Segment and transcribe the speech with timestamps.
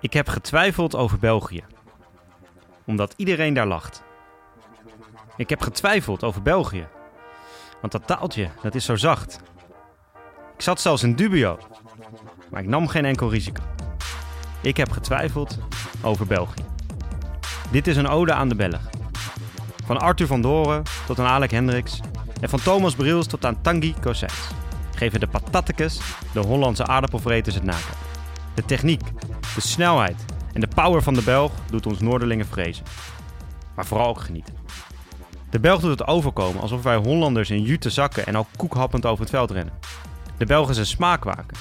[0.00, 1.64] Ik heb getwijfeld over België.
[2.84, 4.02] Omdat iedereen daar lacht.
[5.36, 6.86] Ik heb getwijfeld over België.
[7.80, 9.40] Want dat taaltje, dat is zo zacht.
[10.54, 11.58] Ik zat zelfs in dubio.
[12.50, 13.62] Maar ik nam geen enkel risico.
[14.60, 15.58] Ik heb getwijfeld
[16.02, 16.64] over België.
[17.70, 18.80] Dit is een ode aan de Belg.
[19.84, 22.00] Van Arthur van Doren tot aan Alec Hendricks.
[22.40, 24.48] En van Thomas Brils tot aan Tanguy Cossens.
[24.94, 26.00] Geven de patattekes,
[26.32, 27.94] de Hollandse aardappelvreters het naken.
[28.54, 29.02] De techniek,
[29.54, 32.84] de snelheid en de power van de Belg doet ons Noorderlingen vrezen.
[33.74, 34.54] Maar vooral ook genieten.
[35.50, 39.20] De Belg doet het overkomen alsof wij Hollanders in jute zakken en al koekhappend over
[39.20, 39.74] het veld rennen.
[40.36, 41.56] De Belg is een smaakwaker.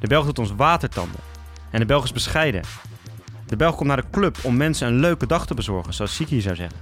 [0.00, 1.20] De Belg doet ons watertanden.
[1.70, 2.62] En de Belg is bescheiden.
[3.46, 6.40] De Belg komt naar de club om mensen een leuke dag te bezorgen, zoals Siki
[6.40, 6.78] zou zeggen.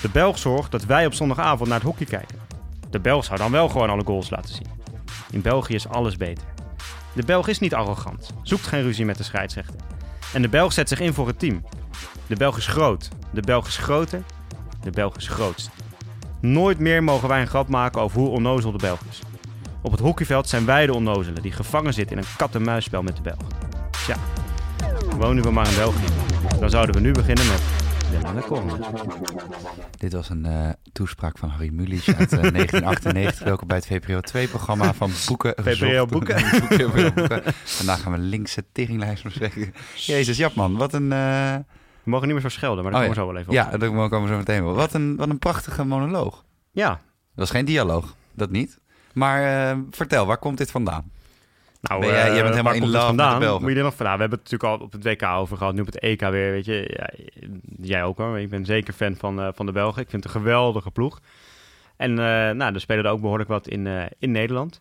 [0.00, 2.38] De Belg zorgt dat wij op zondagavond naar het hockey kijken.
[2.90, 4.66] De Belg zou dan wel gewoon alle goals laten zien.
[5.30, 6.44] In België is alles beter.
[7.12, 9.80] De Belg is niet arrogant, zoekt geen ruzie met de scheidsrechter.
[10.32, 11.64] En de Belg zet zich in voor het team.
[12.26, 14.22] De Belg is groot, de Belg is groter,
[14.82, 15.70] de Belg is grootst.
[16.40, 19.20] Nooit meer mogen wij een grap maken over hoe onnozel de Belg is.
[19.82, 23.22] Op het hockeyveld zijn wij de onnozelen die gevangen zitten in een kat-en-muisspel met de
[23.22, 23.48] Belg.
[23.90, 24.16] Tja,
[25.16, 26.06] wonen we maar in België.
[26.60, 27.79] Dan zouden we nu beginnen met
[29.98, 33.44] Dit was een eh, toespraak van Harry Mulisch uit eh, 1998.
[33.44, 35.54] Welkom bij het VPRO 2-programma van Boeken.
[35.64, 36.06] VPRO.
[36.06, 36.42] Boeken.
[37.14, 37.42] Boeken.
[37.64, 39.74] Vandaag gaan we linkse teringlijst bespreken.
[39.94, 41.12] Jezus, Japman, wat een...
[41.12, 41.54] eh,
[42.02, 43.72] We mogen niet meer zo schelden, maar daar oh komen we zo wel even op.
[43.72, 44.74] Ja, daar komen we zo meteen wel.
[44.74, 46.44] Wat een, wat een prachtige monoloog.
[46.70, 46.98] Ja, Dat
[47.34, 48.78] was geen dialoog, dat niet.
[49.12, 51.10] Maar eh, vertel, waar komt dit vandaan?
[51.80, 53.40] Nou, Ben jij- eh, jij bent helemaal waar in love vandaan?
[53.60, 54.14] Moet je er nog vandaan?
[54.14, 56.50] We hebben het natuurlijk al op het WK over gehad, nu op het EK weer,
[56.50, 56.94] weet je.
[56.96, 57.10] Ja,
[57.86, 58.38] jij ook hoor.
[58.38, 60.02] Ik ben zeker fan van, eh, van de Belgen.
[60.02, 61.20] Ik vind het een geweldige ploeg.
[61.96, 64.78] En eh, nou, er spelen er ook behoorlijk wat in, eh, in Nederland.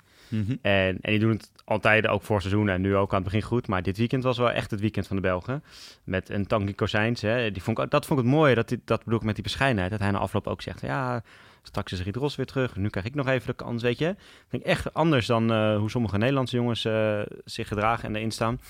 [0.61, 3.41] En, en die doen het altijd ook voor seizoen en nu ook aan het begin
[3.41, 3.67] goed.
[3.67, 5.63] Maar dit weekend was wel echt het weekend van de Belgen.
[6.03, 7.21] Met een Tanguy Kozijns.
[7.21, 7.51] Hè.
[7.51, 9.43] Die vond ik, dat vond ik het mooie, dat, die- dat bedoel ik met die
[9.43, 9.91] bescheidenheid.
[9.91, 11.23] Dat hij na afloop ook zegt, ja,
[11.63, 12.75] straks is Riet Ros weer terug.
[12.75, 14.15] Nu krijg ik nog even de kans, weet je.
[14.49, 18.61] ik echt anders dan eh, hoe sommige Nederlandse jongens eh, zich gedragen en erin staan.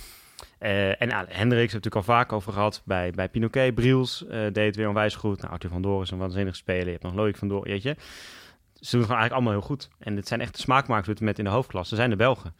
[0.57, 2.81] Eh, en uh, Hendricks hebben we natuurlijk al vaak over gehad.
[2.85, 5.41] Bij, bij Pinoquet, Briels deed het weer onwijs goed.
[5.41, 6.85] Nou, Arthur van Doren is een waanzinnig speler.
[6.85, 7.95] Je hebt nog Loïc van Doren, weet je.
[8.79, 9.89] Ze doen het gewoon eigenlijk allemaal heel goed.
[9.99, 11.89] En het zijn echt de smaakmakers met in de hoofdklasse.
[11.89, 12.53] Ze zijn de Belgen.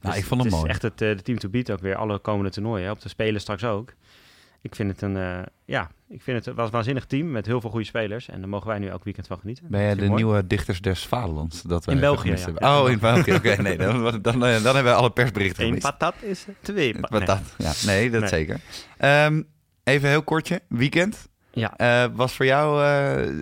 [0.00, 0.68] Nou, Dus ik vond hem het mooi.
[0.68, 1.96] is echt het, de team to beat ook weer.
[1.96, 2.90] Alle komende toernooien.
[2.90, 3.94] Op de Spelen straks ook.
[4.62, 7.70] Ik vind het een, eh, ja, ik vind het een waanzinnig team met heel veel
[7.70, 8.28] goede spelers.
[8.28, 9.64] En daar mogen wij nu elk weekend van genieten.
[9.68, 10.14] Ben jij de mooi.
[10.22, 11.62] nieuwe dichters des Vaderlands?
[11.62, 12.46] Dat In België, ja.
[12.58, 13.34] Ja, Oh, in België.
[13.34, 17.26] Oké, nee, dan, dan, dan, dan hebben we alle persberichten Eén patat is twee patat.
[17.26, 17.54] dat?
[17.58, 18.28] Ja, nee, dat Nee.
[18.28, 18.60] zeker.
[18.96, 19.42] Ehm,
[19.84, 20.60] even heel kortje.
[20.68, 21.28] Weekend.
[21.50, 21.76] Ja.
[21.76, 22.84] Eh, was voor jou...
[22.84, 23.38] eh,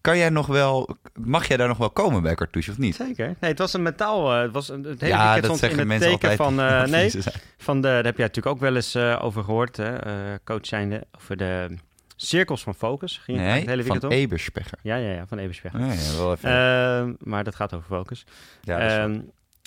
[0.00, 0.96] kan jij nog wel...
[1.14, 2.94] Mag jij daar nog wel komen bij Cartouche of niet?
[2.94, 3.26] Zeker.
[3.26, 4.32] Nee, het was een metaal.
[4.34, 6.48] eh, het was een, het hele ja, dat stond in zeggen het mensen teken altijd.
[6.48, 6.58] van...
[6.80, 7.10] als nee,
[7.58, 10.12] van de, daar heb jij natuurlijk ook wel eens eh, over gehoord, hè, eh,
[10.44, 11.06] coach zijnde.
[11.16, 11.76] Over de
[12.16, 13.18] cirkels van focus.
[13.18, 14.10] Ging Nee, het hele van?
[14.10, 14.78] Eberspecher.
[14.82, 15.38] Ja, ja, ja, van.
[15.38, 16.50] Ja, ja, wel even.
[16.50, 18.24] Ehm, maar dat gaat over focus.
[18.62, 19.20] ja, Ehm,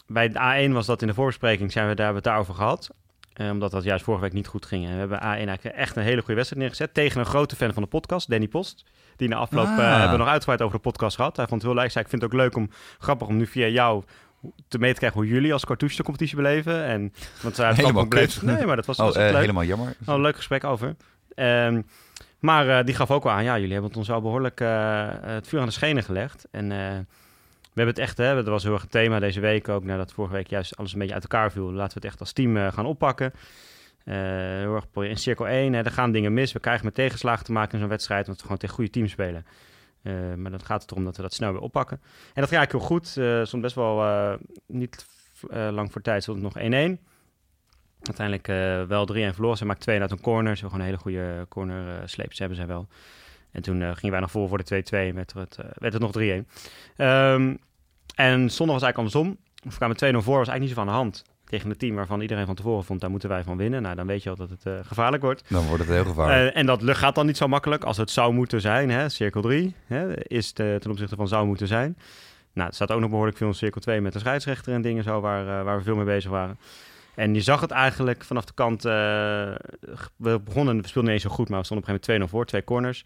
[0.07, 2.63] bij de A1 was dat in de voorbespreking, zijn we daar, hebben we het daarover
[2.63, 2.89] gehad.
[3.33, 4.85] Eh, omdat dat juist vorige week niet goed ging.
[4.85, 6.93] En we hebben A1 eigenlijk echt een hele goede wedstrijd neergezet.
[6.93, 8.83] Tegen een grote fan van de podcast, Danny Post.
[9.15, 9.77] Die na afloop Ah.
[9.79, 11.35] eh, hebben we nog uitgebreid over de podcast gehad.
[11.37, 11.91] Hij vond het heel leuk.
[11.91, 14.03] Zei, ik vind het ook leuk om, grappig om nu via jou
[14.67, 16.83] te mee te krijgen hoe jullie als cartouche de competitie beleven.
[16.85, 18.41] En, want zij Helemaal bleef.
[18.41, 19.39] Nee, maar dat was, oh, was eh, leuk.
[19.39, 19.95] helemaal jammer.
[20.05, 20.95] Oh, een leuk gesprek over.
[21.35, 21.81] Ehm,
[22.39, 25.07] maar eh, die gaf ook wel aan, ja, jullie hebben het ons wel behoorlijk eh,
[25.21, 26.47] het vuur aan de schenen gelegd.
[26.51, 26.97] En eh,
[27.73, 30.13] we hebben het echt, hè, dat was heel erg het thema deze week ook, nadat
[30.13, 31.71] vorige week juist alles een beetje uit elkaar viel.
[31.71, 33.33] Laten we het echt als team eh, gaan oppakken.
[34.03, 36.51] Eh, heel erg in cirkel 1, hè, er gaan dingen mis.
[36.51, 39.11] We krijgen met tegenslagen te maken in zo'n wedstrijd, want we gewoon tegen goede teams
[39.11, 39.45] spelen.
[40.01, 41.97] Eh, maar dan gaat het erom dat we dat snel weer oppakken.
[42.33, 43.17] En dat ging eigenlijk heel goed.
[43.17, 45.05] Eh stond best wel niet
[45.49, 46.99] lang voor tijd, stond het nog 1-1.
[48.01, 48.47] Uiteindelijk
[48.89, 49.57] wel 3-1 verloren.
[49.57, 50.57] Ze maakt 2 uit een corner.
[50.57, 52.87] Ze hebben gewoon een hele goede corner eh sleeps hebben zij wel.
[53.53, 55.93] En toen eh, gingen wij nog voor voor de 2-2 en werd het, eh, werd
[55.93, 56.47] het nog 3-1.
[56.95, 57.55] Ehm,
[58.15, 59.37] en zondag was eigenlijk andersom.
[59.63, 61.23] We kwamen 2-0 voor, was eigenlijk niet zo van de hand.
[61.45, 63.81] Tegen een team waarvan iedereen van tevoren vond, daar moeten wij van winnen.
[63.81, 65.43] Nou, dan weet je al dat het eh, gevaarlijk wordt.
[65.49, 66.55] Dan wordt het heel gevaarlijk.
[66.55, 68.89] En dat gaat dan niet zo makkelijk als het zou moeten zijn.
[68.89, 69.09] Hè?
[69.09, 70.27] Cirkel 3 hè?
[70.27, 71.97] is de, ten opzichte van zou moeten zijn.
[72.53, 75.03] Nou, er staat ook nog behoorlijk veel in cirkel 2 met de scheidsrechter en dingen
[75.03, 76.59] zo waar, waar we veel mee bezig waren.
[77.15, 78.83] En je zag het eigenlijk vanaf de kant.
[78.83, 82.31] we begonnen, we speelden niet eens zo goed, maar we stonden op een gegeven moment
[82.31, 83.05] 2-0 voor, twee corners.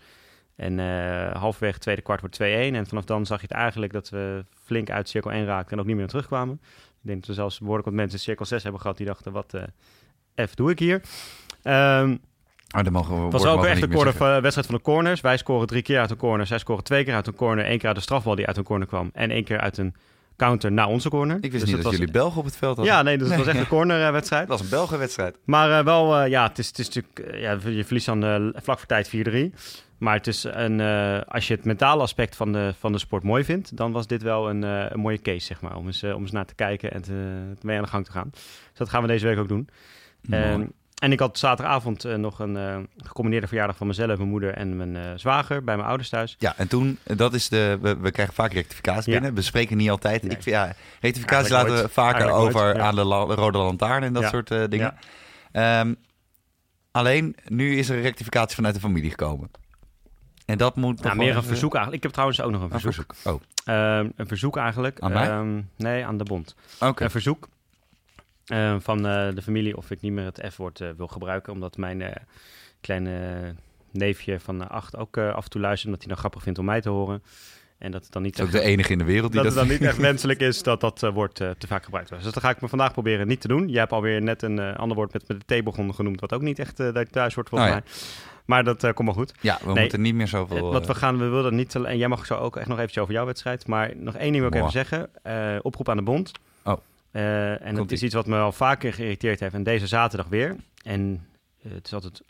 [0.57, 2.43] En eh halverwege het tweede kwart wordt 2-1.
[2.75, 5.79] En vanaf dan zag je het eigenlijk dat we flink uit cirkel 1 raakten en
[5.79, 6.59] ook niet meer terugkwamen.
[7.01, 9.31] Ik denk dat we zelfs behoorlijk wat mensen in cirkel 6 hebben gehad die dachten,
[9.31, 11.01] wat eh F doe ik hier?
[11.63, 12.15] Ehm
[12.77, 15.21] oh, dan mogen we het was ook echt een corner, van- wedstrijd van de corners.
[15.21, 16.47] Wij scoren drie keer uit een corner.
[16.47, 17.65] Zij scoren twee keer uit een corner.
[17.65, 19.09] één keer uit de strafbal die uit een corner kwam.
[19.13, 19.95] En één keer uit een
[20.37, 21.35] counter naar onze corner.
[21.35, 22.95] Ik wist Dus niet dat, jullie Belgen op het veld hadden.
[22.95, 24.41] Ja, nee, dus het was echt een cornerwedstrijd.
[24.41, 25.37] Het was een Belgenwedstrijd.
[25.45, 28.53] Maar eh, wel, eh, ja, het is, het is natuurlijk, eh, ja, je verliest dan
[28.55, 29.53] vlak voor tijd 4-3.
[29.97, 30.81] Maar het is een,
[31.27, 34.21] als je het mentale aspect van de, van de sport mooi vindt, dan was dit
[34.21, 35.75] wel een, een mooie case, zeg maar.
[35.75, 37.11] Om eens, om eens naar te kijken en te,
[37.61, 38.29] mee aan de gang te gaan.
[38.31, 39.69] Dus dat gaan we deze week ook doen.
[40.29, 40.65] Ehm,
[41.01, 44.77] en ik had zaterdagavond eh, nog een eh, gecombineerde verjaardag van mezelf, mijn moeder en
[44.77, 46.35] mijn eh, zwager bij mijn ouders thuis.
[46.39, 49.11] Ja, en toen, dat is de, we, we krijgen vaak rectificaties Ja.
[49.11, 49.33] binnen.
[49.33, 50.23] We spreken niet altijd.
[50.23, 50.31] Nee.
[50.37, 52.83] Ik, ja, rectificaties Eigenlijk laten we vaker Eigenlijk over nooit, ja.
[52.83, 54.29] aan de la- rode lantaarn en dat Ja.
[54.29, 54.97] soort dingen.
[55.51, 55.93] Ehm,
[56.91, 59.51] alleen, nu is er een rectificatie vanuit de familie gekomen.
[60.45, 61.95] En dat moet Nou, meer een even- verzoek eigenlijk.
[61.95, 63.13] Ik heb trouwens ook nog een Een verzoek.
[63.15, 63.33] verzoek.
[63.35, 64.99] Oh, Ehm, een verzoek eigenlijk.
[64.99, 65.29] Aan mij?
[65.29, 66.55] Ehm, nee, aan de bond.
[66.79, 67.03] oké.
[67.03, 67.47] Een verzoek
[68.47, 71.53] eh, van eh, de familie of ik niet meer het F-woord eh, wil gebruiken.
[71.53, 72.11] Omdat mijn eh,
[72.81, 73.19] kleine
[73.91, 75.85] neefje van acht ook af en toe luistert.
[75.85, 77.23] Omdat hij dan grappig vindt om mij te horen.
[77.77, 79.59] En dat het dan niet Dat echt, de enige in de wereld die dat dat...
[79.59, 82.23] het dan niet echt wenselijk is dat dat woord te vaak gebruikt wordt.
[82.23, 83.67] Dus dat ga ik me vandaag proberen niet te doen.
[83.69, 86.19] Jij hebt alweer net een ander woord met, met de theebegon genoemd.
[86.19, 87.83] Wat ook niet echt dat thuis wordt volgens Oh ja.
[87.85, 87.93] mij.
[88.45, 89.33] Maar dat komt wel goed.
[89.41, 89.79] Ja, we Nee.
[89.81, 90.71] moeten niet meer zoveel...
[90.71, 91.75] Wat we gaan, we willen niet.
[91.75, 93.67] En jij mag zo ook echt nog eventjes over jouw wedstrijd.
[93.67, 95.09] Maar nog één ding wil ik even zeggen.
[95.63, 96.31] Oproep aan de bond.
[96.63, 96.77] Oh.
[97.11, 97.97] Eh, en het Komt-ie.
[97.97, 99.53] is iets wat me al vaker geïrriteerd heeft.
[99.53, 100.55] En deze zaterdag weer.
[100.83, 101.27] En
[101.63, 102.21] eh, het is altijd.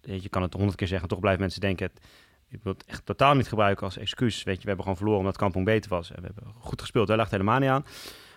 [0.00, 1.08] weet Je je kan het honderd keer zeggen.
[1.08, 1.86] Toch blijven mensen denken.
[1.86, 2.00] Het,
[2.48, 4.42] ik wil het echt totaal niet gebruiken als excuus.
[4.42, 6.10] Weet je, we hebben gewoon verloren omdat Kampong beter was.
[6.12, 7.06] En we hebben goed gespeeld.
[7.06, 7.84] Daar lag het helemaal niet aan.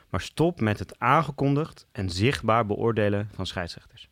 [0.09, 4.09] Maar stop met het aangekondigd en zichtbaar beoordelen van scheidsrechters.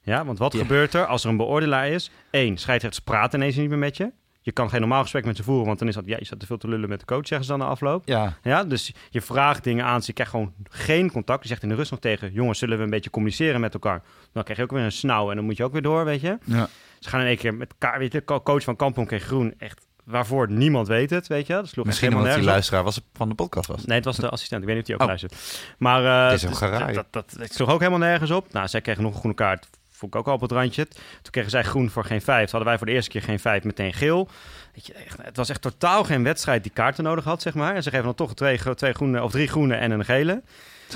[0.00, 0.58] Ja, want wat Ja.
[0.58, 2.10] gebeurt er als er een beoordelaar is?
[2.30, 4.12] Eén, scheidsrechters praten ineens niet meer met je.
[4.46, 6.02] Je kan geen normaal gesprek met ze voeren, want dan is dat...
[6.06, 8.02] Ja, je staat te veel te lullen met de coach, zeggen ze dan na afloop.
[8.06, 11.42] Ja, Ja, dus je vraagt dingen aan, ze krijgt gewoon geen contact.
[11.42, 14.02] Je zegt in de rust nog tegen, jongens, zullen we een beetje communiceren met elkaar?
[14.32, 16.20] Dan krijg je ook weer een snauw en dan moet je ook weer door, weet
[16.20, 16.38] je.
[16.44, 16.68] ja.
[17.00, 19.54] Ze gaan in één keer met elkaar, weet je, co- coach van Kampong kreeg groen,
[19.58, 21.52] echt waarvoor niemand weet het, weet je.
[21.52, 22.74] Dat sloeg Misschien helemaal die nergens op.
[22.74, 23.84] luisteraar was van de podcast was.
[23.84, 24.60] Nee, het was de assistent.
[24.62, 25.08] Ik weet niet of die ook Oh.
[25.08, 25.64] luistert.
[25.78, 26.00] Maar
[26.54, 26.94] geraai.
[26.94, 28.52] dat, dat, dat, sloeg ook helemaal nergens op.
[28.52, 29.68] Nou, zij kregen nog een groene kaart.
[30.04, 30.86] Vond ik ook al op het randje.
[30.86, 32.42] Toen kregen zij groen voor geen vijf.
[32.42, 34.28] Toen hadden wij voor de eerste keer geen vijf, meteen geel.
[34.74, 37.74] Weet je, echt, het was echt totaal geen wedstrijd die kaarten nodig had, zeg maar.
[37.74, 40.42] En ze geven dan toch twee, twee groene, of drie groene en een gele.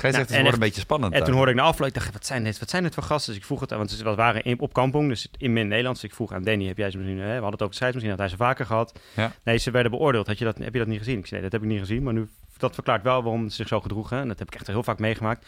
[0.01, 1.13] Nou, en worden een beetje spannend.
[1.13, 3.03] En toen hoorde ik na afloop, ik dacht, wat zijn dit, wat zijn dit voor
[3.03, 3.33] gasten?
[3.33, 6.01] Dus ik vroeg het, want ze waren in, op Kampong, dus in min Nederlands.
[6.01, 8.09] Dus ik vroeg aan Danny, heb jij ze misschien, hè, we hadden het scheids, misschien
[8.09, 8.99] had hij ze vaker gehad.
[9.15, 9.31] Ja.
[9.43, 10.27] Nee, ze werden beoordeeld.
[10.27, 11.17] Had je dat, heb je dat niet gezien?
[11.17, 12.27] Ik zei, nee, dat heb ik niet gezien, maar nu,
[12.57, 14.19] dat verklaart wel waarom ze zich zo gedroegen.
[14.19, 15.45] En dat heb ik echt heel vaak meegemaakt.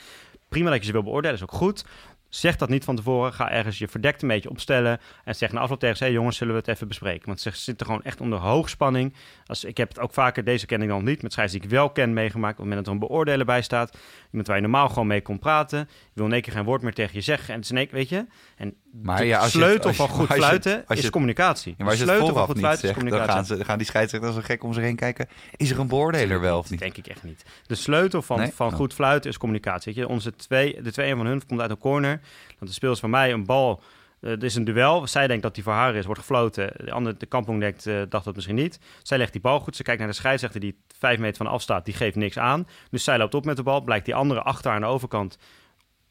[0.50, 1.86] Prima dat je ze wil beoordelen, is ook goed.
[2.32, 3.34] Zeg dat niet van tevoren.
[3.34, 5.00] Ga ergens je verdekt een beetje opstellen.
[5.24, 7.26] En zeg na afloop tegen ze: jongens, zullen we het even bespreken?
[7.26, 9.14] Want ze zitten gewoon echt onder hoogspanning.
[9.52, 11.70] Als, ik heb het ook vaker, deze ken ik dan niet, met scheids die ik
[11.70, 12.52] wel ken meegemaakt.
[12.52, 13.98] Op het moment dat er een beoordeler bij staat.
[14.30, 15.80] Iemand waar je normaal gewoon mee kon praten.
[15.80, 17.48] Je wil in één keer geen woord meer tegen je zeggen.
[17.50, 18.26] En het is in één keer, weet je.
[18.58, 21.10] En Maar ja, als je sleutel als je- van goed als je fluiten als is
[21.10, 21.70] communicatie.
[21.72, 23.34] Ja, maar als je sleutel van goed niet fluiten is zegt, dan communicatie.
[23.34, 25.28] gaan, ze, dan gaan die scheidsrechters zo gek om zich heen kijken.
[25.56, 26.80] Is er een beoordeler wel of niet?
[26.80, 27.44] Denk ik echt niet.
[27.68, 28.52] De sleutel van, Nee?
[28.54, 28.74] van Oh.
[28.74, 29.94] goed fluiten is communicatie.
[29.94, 32.22] Weet je, onze twee, de twee van hun komt uit een corner.
[32.60, 33.82] Dat de speels van mij een bal.
[34.22, 35.08] Eh, Het is een duel.
[35.08, 36.72] Zij denkt dat die voor haar is, wordt gefloten.
[36.86, 38.80] De andere, de kampong denkt, eh, dacht dat misschien niet.
[39.04, 39.76] Zij legt die bal goed.
[39.76, 41.86] Ze kijkt naar de scheidsrechter die vijf meter van af staat.
[41.86, 42.68] Die geeft niks aan.
[42.90, 43.82] Dus zij loopt op met de bal.
[43.82, 45.38] Blijkt die andere achter aan de overkant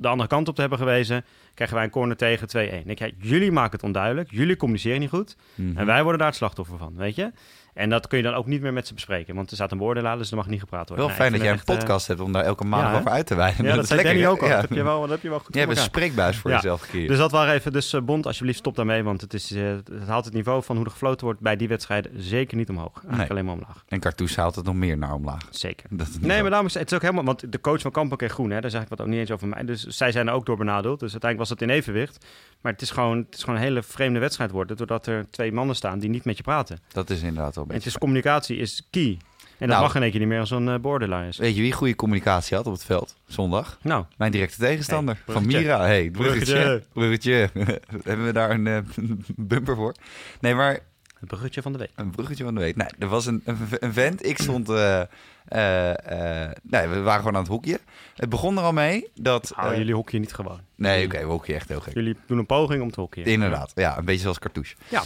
[0.01, 1.25] de andere kant op te hebben gewezen.
[1.55, 2.87] Krijgen wij een corner tegen 2-1.
[2.87, 4.31] Denk jij, jullie maken het onduidelijk.
[4.31, 5.37] Jullie communiceren niet goed.
[5.55, 5.79] Mhm.
[5.79, 7.33] En wij worden daar het slachtoffer van, weet je?
[7.81, 9.35] En dat kun je dan ook niet meer met ze bespreken.
[9.35, 11.07] Want er staat een beoordelaar, dus er mag niet gepraat worden.
[11.07, 13.35] Wel fijn dat jij een podcast hebt om daar elke maand ja, over uit te
[13.35, 13.59] wijden.
[13.65, 14.49] eh, Ja, dat, is zei ook al.
[14.49, 14.53] Ja.
[14.53, 16.81] Dat heb je wel, dat heb je wel goed voor hebt een spreekbuis voor jezelf
[16.81, 17.09] gecreëerd.
[17.09, 19.03] Dus dat waren even, dus eh, Bond, alsjeblieft stop daarmee.
[19.03, 21.69] Want het, is, eh, het haalt het niveau van hoe er gefloten wordt bij die
[21.69, 22.93] wedstrijden zeker niet omhoog.
[22.95, 23.31] Eigenlijk Nee.
[23.31, 23.85] alleen maar omlaag.
[23.89, 25.43] En Cartouche haalt het nog meer naar omlaag.
[25.51, 25.87] Zeker.
[25.91, 27.25] Dat Nee, maar daarom is het is ook helemaal...
[27.25, 28.61] Want de coach van Kampen kreeg groen, hè.
[28.61, 29.65] Daar zeg ik wat ook niet eens over mij.
[29.65, 31.01] Dus zij zijn er ook door benadeeld.
[31.01, 32.27] Dus uiteindelijk was het in evenwicht.
[32.61, 34.77] Maar het is gewoon, het is gewoon een hele vreemde wedstrijd worden...
[34.77, 36.79] doordat er twee mannen staan die niet met je praten.
[36.93, 37.89] Dat is inderdaad wel Een het beetje...
[37.91, 39.19] is communicatie is key.
[39.59, 39.83] En dat Nou.
[39.83, 41.37] mag in één keer niet meer als een uh, borderline is.
[41.39, 43.79] Weet je wie goede communicatie had op het veld zondag?
[43.83, 45.47] Nou, Mijn directe tegenstander Hey, van.
[45.47, 45.81] Mira.
[45.85, 46.83] Hey, bruggetje.
[46.93, 47.51] Bruggetje.
[48.05, 48.79] Hebben we daar een eh,
[49.37, 49.95] bumper voor?
[50.41, 50.73] Nee, maar
[51.19, 51.91] het bruggetje van de week.
[51.95, 52.77] een bruggetje van de week.
[52.77, 54.27] Nee, er was een, een, een vent.
[54.27, 54.69] Ik stond...
[54.69, 55.01] eh,
[55.49, 57.81] eh, eh, nee, we waren gewoon aan het hoekje.
[58.17, 59.53] Het begon er al mee dat...
[59.55, 60.61] Hou eh, jullie hockeyen niet gewoon.
[60.77, 61.95] Nee, oké, we hoekje echt heel gek.
[61.95, 63.29] Jullie doen een poging om te hockeyen.
[63.29, 64.75] Inderdaad, ja, een beetje zoals Cartouche.
[64.89, 65.03] Ja.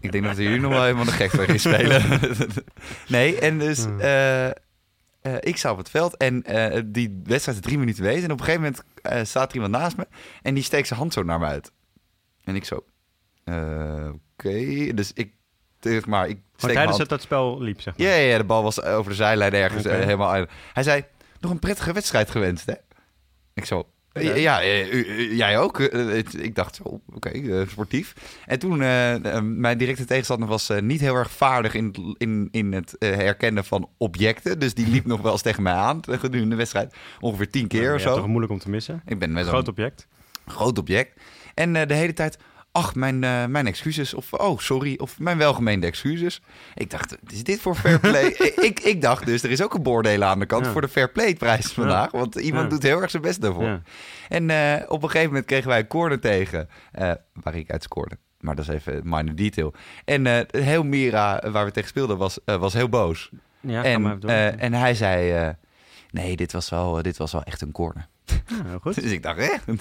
[0.00, 2.20] Ik denk dat jullie nog wel helemaal de gek voor gaan spelen.
[3.08, 4.00] nee, en dus Hmm.
[4.00, 4.52] eh, eh,
[5.40, 8.24] ik sta op het veld en eh, die wedstrijd is drie minuten bezig.
[8.24, 10.06] En op een gegeven moment eh, staat er iemand naast me
[10.42, 11.72] en die steekt zijn hand zo naar me uit.
[12.44, 12.84] En ik zo,
[13.44, 14.92] eh, oké.
[14.94, 15.32] Dus ik,
[15.80, 18.06] zeg maar, ik steek tijdens het dat spel liep, zeg maar.
[18.06, 20.50] Ja, ja, ja, de bal was over de zijlijn ergens helemaal uit.
[20.72, 21.04] Hij zei,
[21.40, 22.74] nog een prettige wedstrijd gewenst, hè?
[23.54, 23.88] Ik zo,
[24.20, 25.80] Ja, eh, jij ook.
[25.80, 28.14] Eh, het- ik dacht, zo, oké, eh, sportief.
[28.46, 32.14] En toen, eh, eh, mijn directe tegenstander was eh, niet heel erg vaardig in, het-
[32.18, 34.58] in, in het eh, herkennen van objecten.
[34.58, 36.94] Dus die liep nog wel eens tegen mij aan gedurende de wedstrijd.
[37.20, 38.14] Ongeveer tien keer Ja, of zo.
[38.16, 39.02] toch moeilijk om te missen.
[39.06, 40.06] Ik ben met Groot object.
[40.46, 41.20] groot object.
[41.54, 42.38] En eh, de hele tijd,
[42.74, 44.14] ach, mijn, eh, mijn excuses.
[44.14, 44.94] Of, oh, sorry.
[44.98, 46.40] Of mijn welgemeende excuses.
[46.74, 48.24] Ik dacht, is dit voor fair play?
[48.68, 50.72] ik, ik dacht dus, er is ook een beoordelen aan de kant Ja.
[50.72, 52.10] voor de fair play prijs vandaag.
[52.10, 52.70] Want iemand Ja.
[52.70, 53.80] doet heel erg zijn best daarvoor.
[54.28, 57.82] En eh, op een gegeven moment kregen wij een corner tegen, eh, waar ik uit
[57.82, 58.18] scoorde.
[58.40, 59.74] Maar dat is even minor detail.
[60.04, 63.30] En heel Mira, waar we tegen speelden, was, was heel boos.
[63.66, 64.20] En,
[64.58, 65.52] en hij zei,
[66.10, 68.08] nee, dit was, wel, dit was wel echt een corner.
[68.66, 68.94] Ja, goed.
[69.02, 69.74] Dus ik dacht, hè?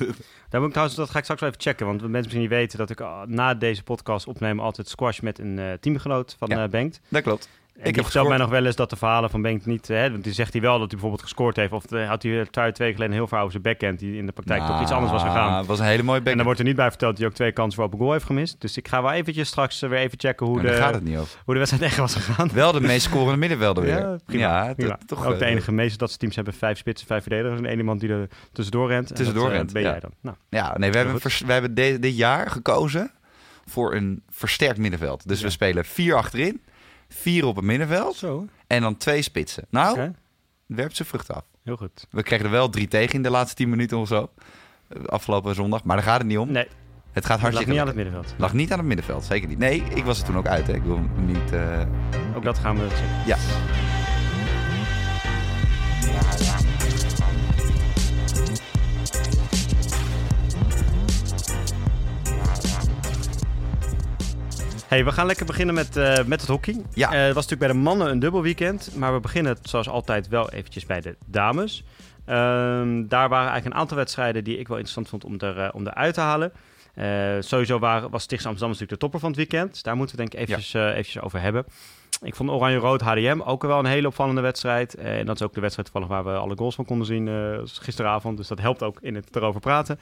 [0.50, 1.85] Daar moet ik trouwens, dat ga ik straks wel even checken.
[1.85, 5.39] Want mensen misschien niet weten dat ik ah, na deze podcast opnemen altijd squash met
[5.39, 6.63] een eh, teamgenoot van Ja.
[6.63, 7.00] eh Bengt.
[7.09, 7.50] dat klopt.
[7.73, 8.27] En heb vertelt gescoord.
[8.27, 9.87] mij nog wel eens dat de verhalen van Bengt niet...
[9.87, 11.71] Hè, want die zegt hij wel dat hij bijvoorbeeld gescoord heeft.
[11.71, 13.99] Of eh, had hij twee twee geleden heel veel over zijn backhand...
[13.99, 15.57] die in de praktijk toch iets anders was gegaan.
[15.57, 16.35] Het was een hele mooie En back.
[16.35, 18.25] dan wordt er niet bij verteld dat hij ook twee kansen voor open goal heeft
[18.25, 18.61] gemist.
[18.61, 21.03] Dus ik ga wel eventjes straks eh, weer even checken hoe, daar gaat de, het
[21.07, 21.39] niet over.
[21.45, 22.49] hoe de wedstrijd echt was gegaan.
[22.53, 23.99] Wel de meest scorende middenvelder weer.
[23.99, 24.65] Ja, prima.
[24.67, 24.97] Ja, prima.
[25.05, 27.59] toch, ook de eh, enige meeste dat ze teams hebben vijf spitsen, vijf verdedigers.
[27.59, 29.09] En één iemand die er tussendoor rent.
[29.09, 29.89] En Tussendoor dat, rent, ben ja.
[29.89, 30.11] jij dan.
[30.21, 31.15] Nou, Ja, nee, we hebben,
[31.45, 33.11] we hebben de- dit jaar gekozen
[33.65, 35.27] voor een versterkt middenveld.
[35.27, 35.45] Dus Ja.
[35.45, 36.61] we spelen vier achterin,
[37.13, 38.46] vier op het middenveld zo.
[38.67, 39.65] en dan twee spitsen.
[39.70, 40.12] Nou,
[40.65, 41.43] werpt ze vrucht af.
[41.63, 42.08] heel goed.
[42.10, 44.29] We kregen er wel drie tegen in de laatste tien minuten of zo.
[45.05, 45.84] Afgelopen zondag.
[45.84, 46.51] Maar daar gaat het niet om.
[46.51, 46.67] Nee,
[47.12, 48.34] Het gaat het lag hartstikke niet aan het middenveld.
[48.38, 49.58] Lag niet aan het middenveld, zeker niet.
[49.58, 50.67] Nee, ik was er toen ook uit.
[50.67, 50.74] Hè.
[50.74, 51.51] Ik wil hem niet...
[51.51, 51.82] eh,
[52.36, 53.25] Ook dat gaan we checken.
[53.25, 53.38] Ja.
[64.93, 66.81] Hey, we gaan lekker beginnen met, eh, met het hockey.
[66.93, 67.12] Ja.
[67.12, 68.95] Eh, het was natuurlijk bij de mannen een dubbel weekend.
[68.95, 71.83] Maar we beginnen zoals altijd wel eventjes bij de dames.
[72.25, 75.69] Ehm, daar waren eigenlijk een aantal wedstrijden die ik wel interessant vond om, er, eh,
[75.73, 76.51] om eruit te halen.
[77.43, 79.71] Sowieso waren, was Stichtse Amsterdam natuurlijk de topper van het weekend.
[79.71, 81.65] Dus daar moeten we denk ik eventjes, eventjes over hebben.
[82.21, 84.95] Ik vond Oranje-Rood HDM ook wel een hele opvallende wedstrijd.
[84.95, 87.29] En dat is ook de wedstrijd toevallig waar we alle goals van konden zien
[87.65, 88.38] gisteravond.
[88.38, 90.00] Dus dat helpt ook in het erover praten.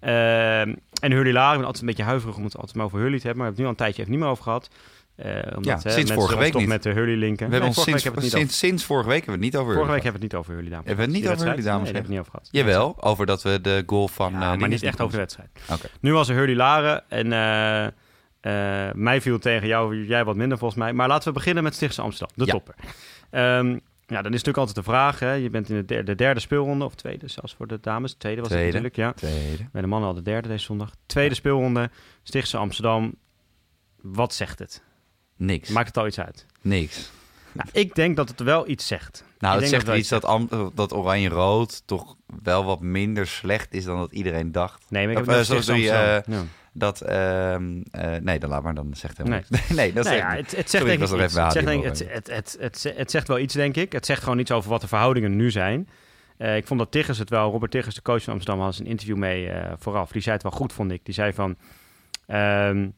[0.00, 2.98] Ehm, en Hurley Laar, ik ben altijd een beetje huiverig om het altijd maar over
[2.98, 3.44] Hurley te hebben.
[3.44, 4.70] Maar we hebben het nu al een tijdje even niet meer over gehad.
[5.16, 6.70] Eh, omdat, Ja, hè, sinds vorige week toch niet.
[6.70, 7.48] met de Hurley linken.
[7.50, 9.74] we Nee, hebben ons sinds, sinds, sinds vorige week hebben we het niet over.
[9.74, 10.86] Vorige week hebben we het niet over Hurley dames.
[10.86, 12.74] Hebben we het niet over Hurley dames Nee, daar hebben we het niet over gehad.
[12.96, 14.32] Jawel, over dat we de goal van...
[14.32, 15.48] Ja, eh, maar niet echt over de wedstrijd.
[15.72, 15.86] Oké.
[16.00, 20.80] Nu was er Hurley Laren en eh, mij viel tegen jou, jij wat minder volgens
[20.80, 20.92] mij.
[20.92, 22.52] Maar laten we beginnen met Stichtse Amsterdam, de Ja.
[22.52, 22.74] topper.
[23.30, 26.14] Ehm, ja, dan is natuurlijk altijd de vraag, hè, je bent in de derde, de
[26.14, 28.14] derde speelronde, of tweede zelfs voor de dames.
[28.14, 28.66] Tweede was Tweede.
[28.78, 29.28] het natuurlijk, ja.
[29.28, 29.68] Tweede.
[29.72, 30.90] Bij de mannen al de derde deze zondag.
[31.06, 31.90] Tweede speelronde,
[32.22, 33.14] Stichtse Amsterdam.
[34.00, 34.82] Wat zegt het?
[35.36, 35.68] Niks.
[35.68, 36.46] Maakt het al iets uit?
[36.60, 37.10] Niks.
[37.52, 39.24] Nou, ik denk dat het wel iets zegt.
[39.38, 43.84] Nou, Ik het zegt iets dat, Am- dat Oranje-Rood toch wel wat minder slecht is
[43.84, 44.84] dan dat iedereen dacht.
[44.90, 46.32] Nee, maar ik heb eh, het sorry, Stichtse Amsterdam.
[46.34, 46.44] Ja.
[46.78, 49.60] Dat, ehm, eh, nee, dan laat maar, dan zegt helemaal Nee.
[49.60, 49.68] niks.
[49.80, 51.34] nee, dat Nou zegt ja, het, het zegt Sorry, denk ik iets.
[51.34, 53.92] Het zegt, denk, het, het, het, het, het zegt wel iets, denk ik.
[53.92, 55.88] Het zegt gewoon iets over wat de verhoudingen nu zijn.
[56.36, 58.86] Eh, ik vond dat Tiggers het wel, Robert Tiggers, de coach van Amsterdam, had een
[58.86, 60.10] interview mee eh, vooraf.
[60.12, 61.04] Die zei het wel goed, vond ik.
[61.04, 61.56] Die zei van...
[62.26, 62.88] ehm,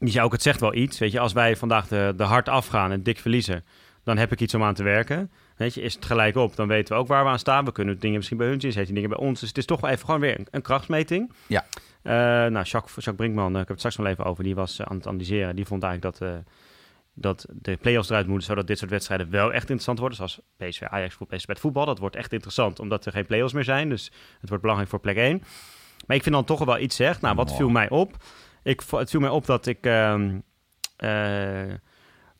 [0.00, 0.98] die zei ook, het zegt wel iets.
[0.98, 3.64] Weet je, als wij vandaag de, de hard afgaan en dik verliezen,
[4.04, 5.30] dan heb ik iets om aan te werken.
[5.56, 7.64] Weet je, is het gelijk op, dan weten we ook waar we aan staan.
[7.64, 9.40] We kunnen dingen misschien bij hun zien, zet die dingen bij ons.
[9.40, 11.32] Dus het is toch wel even gewoon weer een, een krachtsmeting.
[11.46, 11.64] Ja.
[12.02, 14.78] Eh, nou, Jacques, Jacques Brinkman, eh, ik heb het straks nog even over, die was
[14.78, 15.56] eh, aan het analyseren.
[15.56, 16.32] Die vond eigenlijk dat,
[17.14, 20.16] dat de play-offs eruit moeten, zodat dit soort wedstrijden wel echt interessant worden.
[20.16, 21.84] Zoals PSV Ajax voor PSV bij het voetbal.
[21.86, 23.88] Dat wordt echt interessant, omdat er geen play-offs meer zijn.
[23.88, 24.04] Dus
[24.40, 25.42] het wordt belangrijk voor plek 1.
[26.06, 27.20] Maar ik vind dan toch wel iets zegt.
[27.20, 28.16] Nou, wat viel mij op?
[28.62, 29.86] Ik, het viel mij op dat ik...
[29.86, 30.38] ehm,
[30.96, 31.74] eh,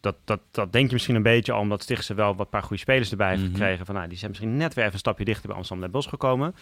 [0.00, 2.82] dat, dat, dat denk je misschien een beetje al, omdat Stichtse wel wat paar goede
[2.82, 3.50] spelers erbij heeft Mhm.
[3.52, 3.86] gekregen.
[3.86, 6.08] Van, nou, die zijn misschien net weer even een stapje dichter bij Amsterdam Den Bosch
[6.08, 6.54] gekomen.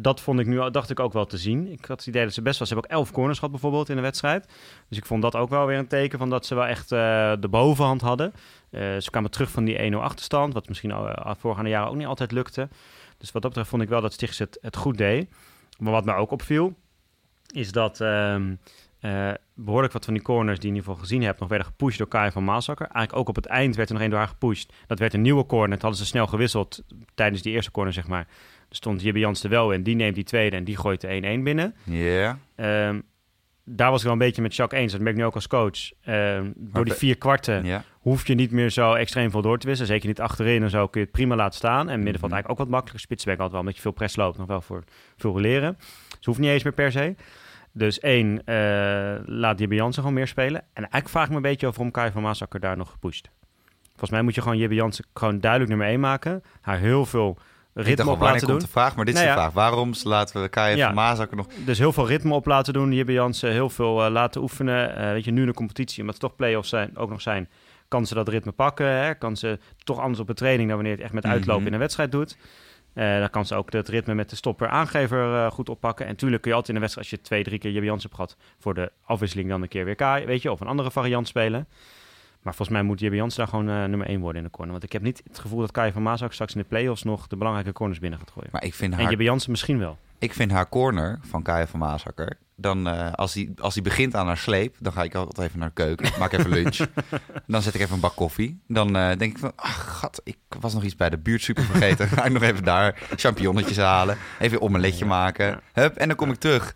[0.00, 1.72] Dat vond ik nu, dacht ik ook wel te zien.
[1.72, 2.68] Ik had het idee dat ze best wel...
[2.68, 4.48] Ze hebben ook elf corners gehad bijvoorbeeld in de wedstrijd.
[4.88, 7.32] Dus ik vond dat ook wel weer een teken van dat ze wel echt eh,
[7.40, 8.32] de bovenhand hadden.
[8.70, 11.96] Eh, ze kwamen terug van die 1-0 achterstand, wat misschien al, uh, voorgaande jaren ook
[11.96, 12.68] niet altijd lukte.
[13.18, 15.28] Dus wat dat betreft vond ik wel dat Stichtse het, goed deed.
[15.78, 16.74] Maar wat mij ook opviel,
[17.46, 18.54] is dat ehm,
[19.00, 21.66] eh, behoorlijk wat van die corners die je in ieder geval gezien hebt, nog werden
[21.66, 22.86] gepusht door Kai van Maasakker.
[22.86, 24.72] Eigenlijk ook op het eind werd er nog één door haar gepusht.
[24.86, 25.70] Dat werd een nieuwe corner.
[25.70, 26.82] Dat hadden ze snel gewisseld
[27.14, 28.26] tijdens die eerste corner, zeg maar.
[28.70, 29.82] Stond Jibbe Jans er wel in.
[29.82, 31.74] Die neemt die tweede en die gooit de 1-1 binnen.
[31.84, 32.38] Ja.
[32.56, 33.00] Ehm,
[33.64, 34.92] daar was ik wel een beetje met Jacques eens.
[34.92, 35.92] Dat merk ik nu ook als coach.
[36.02, 37.84] Ehm, door die vier kwarten ja.
[37.92, 39.90] hoef je niet meer zo extreem veel door te wisselen.
[39.92, 41.88] Zeker niet achterin en zo kun je het prima laten staan.
[41.88, 42.32] En middenveld Mhm.
[42.32, 43.00] eigenlijk ook wat makkelijker.
[43.00, 44.38] Spitsback altijd wel, omdat je veel press loopt.
[44.38, 44.84] Nog wel voor
[45.16, 45.76] veel leren.
[46.16, 47.14] Dus hoeft niet eens meer per se.
[47.72, 48.54] Dus één, eh,
[49.24, 50.60] laat Jibbe Jansen gewoon meer spelen.
[50.60, 53.30] En eigenlijk vraag ik me een beetje over waarom Kai van Maasakker daar nog gepusht.
[53.88, 56.42] Volgens mij moet je gewoon Jibbe Jansen gewoon duidelijk nummer één maken.
[56.60, 57.38] Haar heel veel
[57.82, 58.58] ritme op laten komt doen.
[58.58, 58.96] de vraag?
[58.96, 59.50] Maar dit is Nou de ja.
[59.50, 59.64] vraag.
[59.64, 60.86] Waarom laten we Kaya Ja.
[60.86, 61.46] van Maasakker nog...
[61.64, 62.92] Dus heel veel ritme op laten doen.
[62.92, 64.96] Jibbe Jansen heel veel eh, laten oefenen.
[64.96, 67.48] Eh, weet je, nu in de competitie, omdat het toch play-offs zijn, ook nog zijn,
[67.88, 68.86] kan ze dat ritme pakken.
[68.86, 69.14] Hè?
[69.14, 71.66] Kan ze toch anders op de training dan wanneer het echt met uitloop Mhm.
[71.66, 72.36] in een wedstrijd doet.
[72.94, 76.06] Eh, dan kan ze ook het ritme met de stopper aangever eh, goed oppakken.
[76.06, 78.10] En tuurlijk kun je altijd in een wedstrijd, als je twee, drie keer Jibbe Jansen
[78.10, 80.90] hebt gehad, voor de afwisseling dan een keer weer Kai, weet je, of een andere
[80.90, 81.68] variant spelen.
[82.42, 84.72] Maar volgens mij moet Jibbe Jansen daar gewoon eh, nummer één worden in de corner.
[84.72, 87.02] Want ik heb niet het gevoel dat Kai van Maas ook straks in de play-offs
[87.02, 88.48] nog de belangrijke corners binnen gaat gooien.
[88.52, 89.98] Maar ik vind En haar Jibbe Jansen misschien wel.
[90.20, 92.38] Ik vind haar corner van Kaya van Maasakker.
[92.56, 95.68] Dan eh, als hij als begint aan haar sleep, dan ga ik altijd even naar
[95.68, 96.18] de keuken.
[96.18, 96.76] Maak even lunch.
[97.46, 98.60] dan zet ik even een bak koffie.
[98.66, 102.08] Dan eh, denk ik van, ach gat, ik was nog iets bij de buurtsuper vergeten.
[102.18, 104.16] ga ik nog even daar champignonnetjes halen.
[104.38, 105.46] Even een omeletje maken.
[105.46, 105.60] ja.
[105.72, 106.74] Hup, en dan kom ik terug.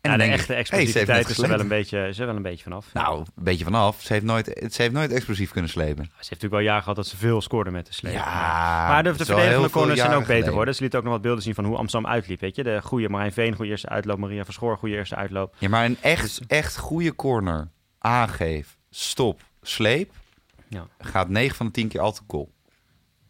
[0.00, 2.42] En ja, de echte hey, explosiviteit is er wel een beetje, is er wel een
[2.42, 2.86] beetje vanaf.
[2.92, 4.00] Nou, een beetje vanaf.
[4.00, 6.04] Ze heeft nooit, ze heeft nooit explosief kunnen slepen.
[6.04, 8.12] Ze heeft natuurlijk wel jaren gehad dat ze veel scoorde met de sleep.
[8.12, 10.48] Ja, maar de, de verdedigende corners zijn ook beter geleden.
[10.48, 10.74] geworden.
[10.74, 12.40] Ze liet ook nog wat beelden zien van hoe Amsterdam uitliep.
[12.40, 12.62] Weet je?
[12.62, 14.18] De goede Marijn Veen, goede eerste uitloop.
[14.18, 15.54] Maria Verschoor, goede eerste uitloop.
[15.58, 20.10] Ja, maar een echt, Dus- echt goede corner, aangeef, stop, sleep,
[20.68, 20.86] Ja.
[20.98, 22.50] gaat 9 van de 10 keer altijd goal.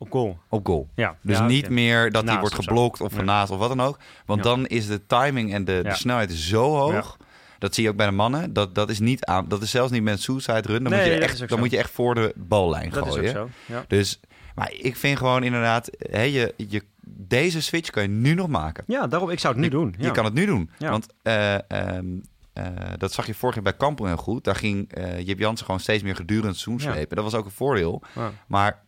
[0.03, 0.39] Op goal.
[0.49, 0.89] Op goal.
[0.95, 1.17] Ja.
[1.23, 3.99] Dus Ja, niet meer dat Naast wordt geblokt of ernaast of wat dan ook.
[4.27, 7.17] Want dan is de timing en de, de snelheid zo hoog.
[7.59, 8.53] Dat zie je ook bij de mannen.
[8.53, 10.83] Dat, dat, is niet aan, dat is zelfs niet met suicide run.
[10.83, 11.57] Dan, Nee, moet, je echt, is dan zo.
[11.59, 13.31] moet je echt voor de ballijn Dat is gooien.
[13.41, 13.73] ook zo.
[13.75, 13.85] Ja.
[13.89, 14.21] Dus,
[14.55, 18.85] maar ik vind gewoon inderdaad, hè, je, je, deze switch kan je nu nog maken.
[18.87, 19.31] ja, daarom.
[19.31, 19.95] Ik zou het nu doen.
[19.99, 20.05] Ja.
[20.07, 20.71] Je kan het nu doen.
[20.79, 20.91] Ja.
[20.91, 22.07] Want eh, ehm,
[22.53, 22.65] eh,
[22.99, 24.45] dat zag je vorig jaar bij Kampel heel goed.
[24.45, 27.05] Daar ging eh Jip Jansen gewoon steeds meer gedurende seizoen Ja.
[27.09, 28.03] Dat was ook een voordeel.
[28.47, 28.83] Maar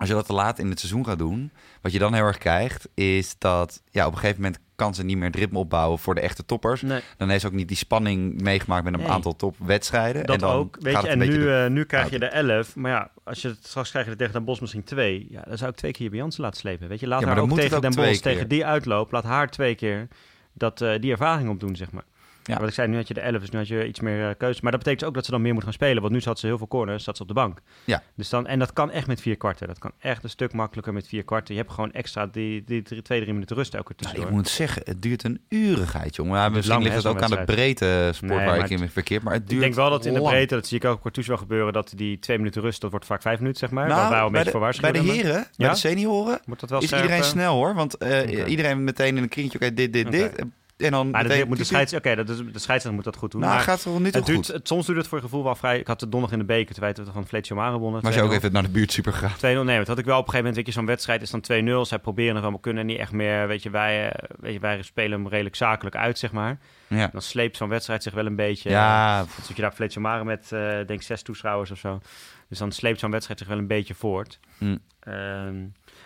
[0.00, 1.50] als je dat te laat in het seizoen gaat doen,
[1.82, 5.04] wat je dan heel erg krijgt, is dat ja, op een gegeven moment kan ze
[5.04, 6.82] niet meer het ritme opbouwen voor de echte toppers.
[6.82, 9.08] Nee, Dan heeft ze ook niet die spanning meegemaakt met een Nee.
[9.08, 10.26] aantal topwedstrijden.
[10.26, 10.76] dat en dan ook.
[10.80, 12.76] Weet je, en nu, de- eh, nu krijg je de 11.
[12.76, 15.26] Maar ja, als je het straks krijg je er tegen Den Bos misschien twee.
[15.30, 16.88] Ja, dan zou ik twee keer Jansen laten slepen.
[16.88, 19.12] Weet je, laat Ja, maar haar dan ook tegen ook Den Bos, tegen die uitloop.
[19.12, 20.08] Laat haar twee keer
[20.52, 22.04] dat, eh, die ervaring opdoen, zeg maar.
[22.44, 22.58] Ja.
[22.58, 24.34] Wat ik zei, nu had je de 11, dus nu had je iets meer eh,
[24.38, 24.58] keuze.
[24.62, 26.02] Maar dat betekent ook dat ze dan meer moet gaan spelen.
[26.02, 27.60] Want nu zat ze heel veel corners, zat ze op de bank.
[27.84, 28.02] Ja.
[28.14, 29.66] Dus dan, en dat kan echt met vier kwarten.
[29.66, 31.54] Dat kan echt een stuk makkelijker met vier kwarten.
[31.54, 34.28] Je hebt gewoon extra die, die drie, twee, drie minuten rust elke Nou, tussendoor.
[34.28, 36.38] ik moet zeggen, het duurt een urigheid, jongen.
[36.38, 39.22] Ja, misschien lang, ligt het ook aan de breedte sport Nee, waar ik in verkeerd.
[39.22, 41.26] Maar het ik duurt denk wel dat in de breedte, dat zie ik ook Courtois
[41.26, 43.88] wel gebeuren, dat die twee minuten rust, dat wordt vaak vijf minuten, zeg maar.
[43.88, 45.26] Nou, een bij beetje de, voor bij de waarschuwen.
[45.26, 45.72] heren, bij Ja?
[45.72, 47.28] de senioren, Wordt dat wel is scherp, iedereen eh?
[47.28, 47.74] snel hoor.
[47.74, 50.44] Want eh, iedereen meteen in een kringetje, oké, dit, dit, dit.
[50.80, 53.16] En dan Maar dat meteen- moet de scheids, oké, dat is de scheidsrechter moet dat
[53.16, 53.40] goed doen.
[53.40, 54.54] Nou, maar gaat toch niet het duurt, goed.
[54.54, 55.78] het, soms duurt het voor je gevoel wel vrij.
[55.78, 58.02] Ik had het donderdag in de beker, terwijl we van Fletcher Mare wonnen.
[58.02, 58.32] Maar je ook 2-0.
[58.36, 59.36] even naar de buurt super gegaan.
[59.36, 60.56] 2-0, nee, dat had ik wel op een gegeven moment.
[60.56, 61.86] Weet je, zo'n wedstrijd is dan 2-0.
[61.88, 63.46] Zij proberen nog wel, maar kunnen niet echt meer.
[63.46, 66.58] Weet je, wij, eh, weet je, wij spelen hem redelijk zakelijk uit, zeg maar.
[66.86, 67.08] Ja.
[67.12, 68.70] Dan sleept zo'n wedstrijd zich wel een beetje.
[68.70, 72.00] Ja, Dan zit je daar Fletcher Mare met, eh denk zes toeschouwers of zo.
[72.48, 74.38] Dus dan sleept zo'n wedstrijd zich wel een beetje voort.
[74.58, 74.76] Hm.
[75.00, 75.54] Ehm,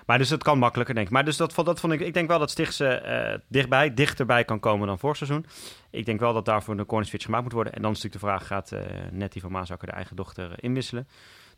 [0.07, 1.13] maar dus het kan makkelijker, denk ik.
[1.13, 2.01] Maar dus dat, vond- dat vond ik...
[2.01, 5.47] Ik denk wel dat Stichtse eh, dichtbij, dichterbij kan komen dan vorig seizoen.
[5.91, 7.73] Ik denk wel dat daarvoor een corner switch gemaakt moet worden.
[7.73, 8.81] En dan is natuurlijk de vraag, gaat eh
[9.13, 11.09] Nettie van Maasakker de eigen dochter eh, inwisselen?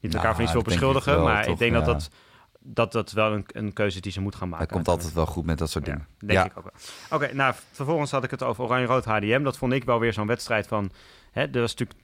[0.01, 1.79] Niet elkaar Nou, voor iets wil dat ik beschuldigen, wel, maar toch, ik denk ja.
[1.81, 2.11] dat, dat,
[2.61, 4.67] dat dat wel een, een keuze die ze moet gaan maken.
[4.67, 6.07] dat komt altijd wel goed met dat soort Ja, dingen.
[6.19, 7.19] denk ik ook wel.
[7.21, 9.43] Oké, nou, vervolgens had ik het over Oranje-Rood HDM.
[9.43, 10.91] Dat vond ik wel weer zo'n wedstrijd van...
[11.31, 11.99] Hè, dat was natuurlijk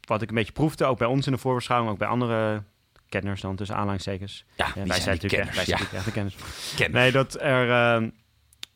[0.00, 2.62] wat ik een beetje proefde, ook bij ons in de voorbeschouwing, ook bij andere
[3.20, 4.44] kenners dan, tussen aanhalingstekens.
[4.56, 5.64] Ja, Ja, wij zijn die natuurlijk echt, wij kenners?
[5.64, 6.36] zijn natuurlijk echt de kenners.
[6.76, 7.70] Ja, Nee, dat er...
[7.70, 8.10] ehm,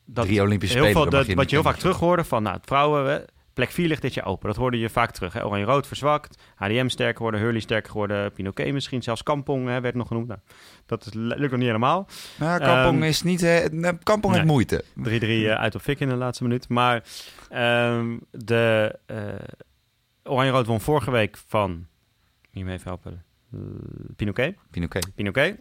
[0.05, 1.01] dat Drie Olympische heel Spelen.
[1.03, 3.19] veel, dat, je wat je heel vaak terug hoorde van, nou, het vrouwen, hè,
[3.53, 4.47] plek 4 ligt dit jaar open.
[4.47, 5.33] Dat hoorde je vaak terug.
[5.33, 5.45] hè.
[5.45, 10.07] Oranje-rood verzwakt, HDM sterker geworden, Hurley sterker geworden, Pinoquet misschien, zelfs Kampong hè, werd nog
[10.07, 10.27] genoemd.
[10.27, 10.39] Nou,
[10.85, 12.07] dat is, lukt nog niet helemaal.
[12.09, 13.43] 3-3 Nou, Kampong Ehm, is niet...
[13.43, 14.53] eh, nee, Kampong heeft nee.
[14.55, 14.83] moeite.
[15.49, 16.69] eh, uit op Fik in de laatste minuut.
[16.69, 17.03] Maar
[17.49, 19.17] ehm, de eh
[20.23, 21.87] Oranje-rood won vorige week van, moet
[22.51, 23.23] je me even helpen,
[24.15, 24.55] Pinoquet.
[24.71, 25.09] Pinoquet.
[25.15, 25.59] Pinoquet.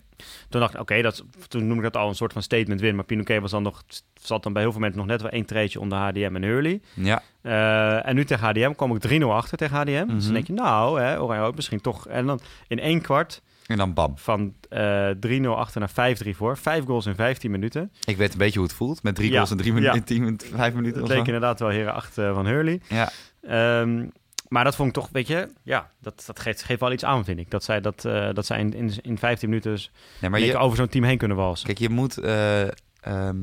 [0.48, 2.94] Toen dacht ik, oké, dat toen noemde ik dat al een soort van statement win.
[2.94, 3.82] Maar Pinoquet was dan nog,
[4.22, 6.80] zat dan bij heel veel mensen nog net wel één treetje onder HDM en Hurley.
[6.94, 10.06] Ja, Eh, en nu tegen HDM kwam ik 3-0 achter tegen HDM.
[10.06, 10.24] Dus Mhm.
[10.24, 12.06] dan denk je, nou, hè, Oranje ook misschien toch.
[12.08, 14.18] En dan in één kwart en dan bam.
[14.18, 16.56] van eh 3-0 achter naar 5-3 voor.
[16.56, 17.92] Vijf goals in 15 minuten.
[18.04, 19.02] Ik weet een beetje hoe het voelt.
[19.02, 20.00] Met drie Ja, goals en drie minuten, ja.
[20.00, 22.80] in tien, minuten, vijf minuten Dat leek inderdaad wel heren 8 van Hurley.
[22.88, 23.10] Ja,
[23.42, 24.06] Ehm,
[24.48, 27.24] maar dat vond ik toch, weet je, ja, dat, dat geeft, geeft wel iets aan,
[27.24, 27.50] vind ik.
[27.50, 30.56] Dat zij, dat, eh, dat zij in, in, in 15 minuten dus nee, maar je,
[30.56, 31.66] over zo'n team heen kunnen walsen.
[31.66, 32.18] kijk, je moet...
[32.18, 32.62] eh,
[33.00, 33.36] ehm,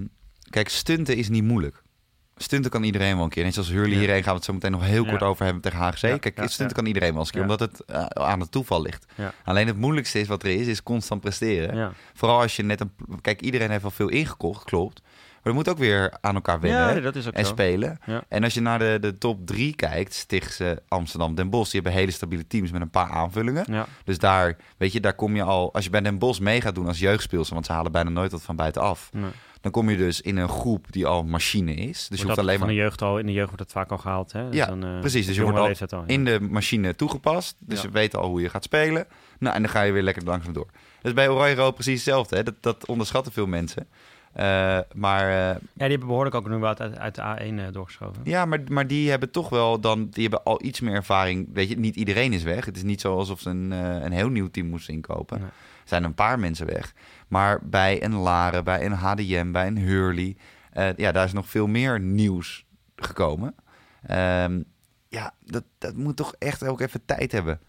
[0.49, 1.83] kijk, stunten is niet moeilijk.
[2.37, 3.43] Stunten kan iedereen wel een keer.
[3.43, 3.97] Net zoals Hurley Ja.
[3.99, 5.09] hierheen gaan we het zo meteen nog heel Ja.
[5.09, 6.01] kort over hebben tegen HGC.
[6.01, 8.81] Ja, Kijk, stunten kan iedereen wel eens een keer, omdat het eh, aan het toeval
[8.81, 9.05] ligt.
[9.43, 11.93] Alleen het moeilijkste is wat er is, is constant presteren.
[12.13, 12.91] Vooral als je net een...
[13.21, 15.01] Kijk, iedereen heeft wel veel ingekocht, klopt.
[15.45, 17.51] Dat moet ook weer aan elkaar wennen Ja, dat is ook en zo.
[17.51, 17.99] spelen.
[18.05, 18.23] Ja.
[18.27, 21.99] En als je naar de, de top drie kijkt, Stichtse, Amsterdam, Den Bosch, die hebben
[21.99, 23.65] hele stabiele teams met een paar aanvullingen.
[23.69, 23.85] Ja.
[24.03, 26.75] Dus daar, weet je, daar kom je al, als je bij Den Bosch mee gaat
[26.75, 29.29] doen als jeugdspeelster, want ze halen bijna nooit wat van buitenaf, Nee.
[29.61, 32.07] dan kom je dus in een groep die al machine is.
[32.07, 33.71] Dus je hoeft dat alleen van maar de jeugd al, in de jeugd wordt dat
[33.71, 34.31] vaak al gehaald.
[34.31, 34.47] Hè?
[34.51, 35.25] Ja, Dan, eh, precies.
[35.25, 36.03] Dus je wordt al ja.
[36.05, 37.55] in de machine toegepast.
[37.59, 37.87] Dus Ja.
[37.87, 39.07] je weet al hoe je gaat spelen.
[39.39, 40.67] Nou, en dan ga je weer lekker langzaam door.
[41.01, 42.35] Dus bij Oranje Rood precies hetzelfde.
[42.35, 42.43] Hè?
[42.43, 43.87] Dat, dat onderschatten veel mensen.
[44.35, 47.71] Eh, maar, eh, Ja, die hebben behoorlijk ook nu wat uit, uit de A1 eh,
[47.71, 48.21] doorgeschoven.
[48.23, 50.09] ja, maar, maar die hebben toch wel dan...
[50.09, 51.49] Die hebben al iets meer ervaring.
[51.53, 52.65] Weet je, niet iedereen is weg.
[52.65, 55.39] Het is niet zo alsof ze een, een heel nieuw team moesten inkopen.
[55.39, 55.47] Nee.
[55.47, 56.93] Er zijn een paar mensen weg.
[57.27, 60.35] Maar bij een Laren, bij een HDM, bij een Hurley...
[60.95, 63.55] ja, daar is nog veel meer nieuws gekomen.
[64.05, 64.61] Ehm,
[65.07, 67.59] ja, dat, dat moet toch echt ook even tijd hebben.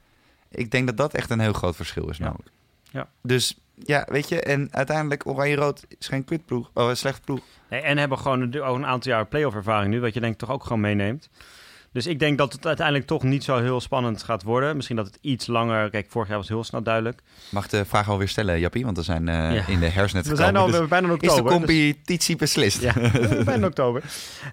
[0.50, 2.24] Ik denk dat dat echt een heel groot verschil is Ja.
[2.24, 2.50] namelijk.
[2.82, 3.08] Ja.
[3.22, 6.70] Dus ja, weet je, en uiteindelijk Oranje-Rood is geen kutploeg.
[6.74, 7.40] Oh, een slechte ploeg.
[7.70, 10.32] Nee, en hebben gewoon een, ook een aantal jaar playoff ervaring nu, wat je denk
[10.32, 11.28] ik toch ook gewoon meeneemt.
[11.92, 14.74] Dus ik denk dat het uiteindelijk toch niet zo heel spannend gaat worden.
[14.76, 15.90] Misschien dat het iets langer...
[15.90, 17.20] Kijk, vorig jaar was het heel snel duidelijk.
[17.50, 18.84] Mag ik de vraag alweer stellen, Jappie?
[18.84, 19.66] Want we zijn eh, Ja.
[19.66, 21.66] in de hersennet We zijn al we bijna in Dus is de oktober.
[21.66, 22.80] dus- competitie beslist?
[22.82, 24.02] Ja, bijna in oktober.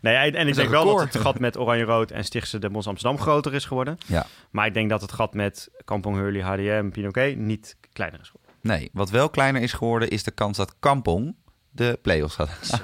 [0.02, 2.88] Nee, en en ik denk wel dat het gat met Oranje-Rood en Stichtse Den Bosch
[2.88, 3.98] Amsterdam groter is geworden.
[4.06, 4.26] Ja.
[4.52, 8.43] Maar ik denk dat het gat met Kampong Hurley, HDM, Pinoquet niet kleiner is geworden.
[8.64, 11.36] Nee, wat wel kleiner is geworden is de kans dat Kampong
[11.76, 12.50] de play-offs gaat.
[12.62, 12.78] Zo,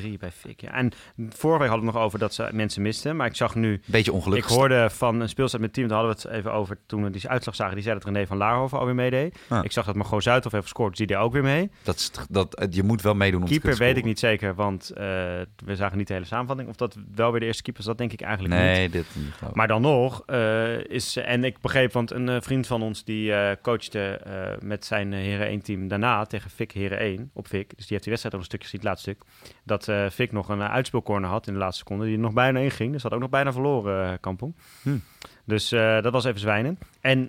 [0.00, 0.60] 3-3 bij Fik.
[0.60, 0.72] Ja.
[0.72, 3.16] En vorige week hadden we het nog over dat ze mensen misten.
[3.16, 4.50] Maar ik zag nu Beetje ongelukkig.
[4.50, 7.10] Ik hoorde van een speelstad met team, daar hadden we het even over toen we
[7.10, 7.74] die uitslag zagen.
[7.74, 9.38] Die zei dat René van Laarhoven alweer meedeed.
[9.48, 9.64] Ah.
[9.64, 11.70] Ik zag dat Margot Zuidhof heeft gescoord, dus die deed ook weer mee.
[11.82, 14.54] Dat, is- dat, je moet wel meedoen om te Keeper kunnen weet ik niet zeker,
[14.54, 15.04] want eh,
[15.64, 16.68] we zagen niet de hele samenvatting.
[16.68, 18.62] Of dat wel weer de eerste keeper is, dat denk ik eigenlijk niet.
[18.62, 19.32] Nee, dit niet.
[19.32, 19.56] geloof ik.
[19.56, 21.16] Maar dan nog eh, is...
[21.16, 25.12] En ik begreep, want een eh, vriend van ons die eh, coachte eh, met zijn
[25.12, 27.68] eh, Heren 1 team daarna tegen Fik Heren 1 op Fik.
[27.68, 29.22] Dus die heeft die wedstrijd ook een stukje het laatste stuk.
[29.64, 32.70] Dat Fik nog een uh, uitspeelcorner had in de laatste seconde, die nog bijna in
[32.70, 32.92] ging.
[32.92, 34.54] Dus dat had ook nog bijna verloren, eh, Kampong.
[34.82, 34.96] Hm.
[35.44, 36.78] Dus dat was even zwijnen.
[37.00, 37.28] En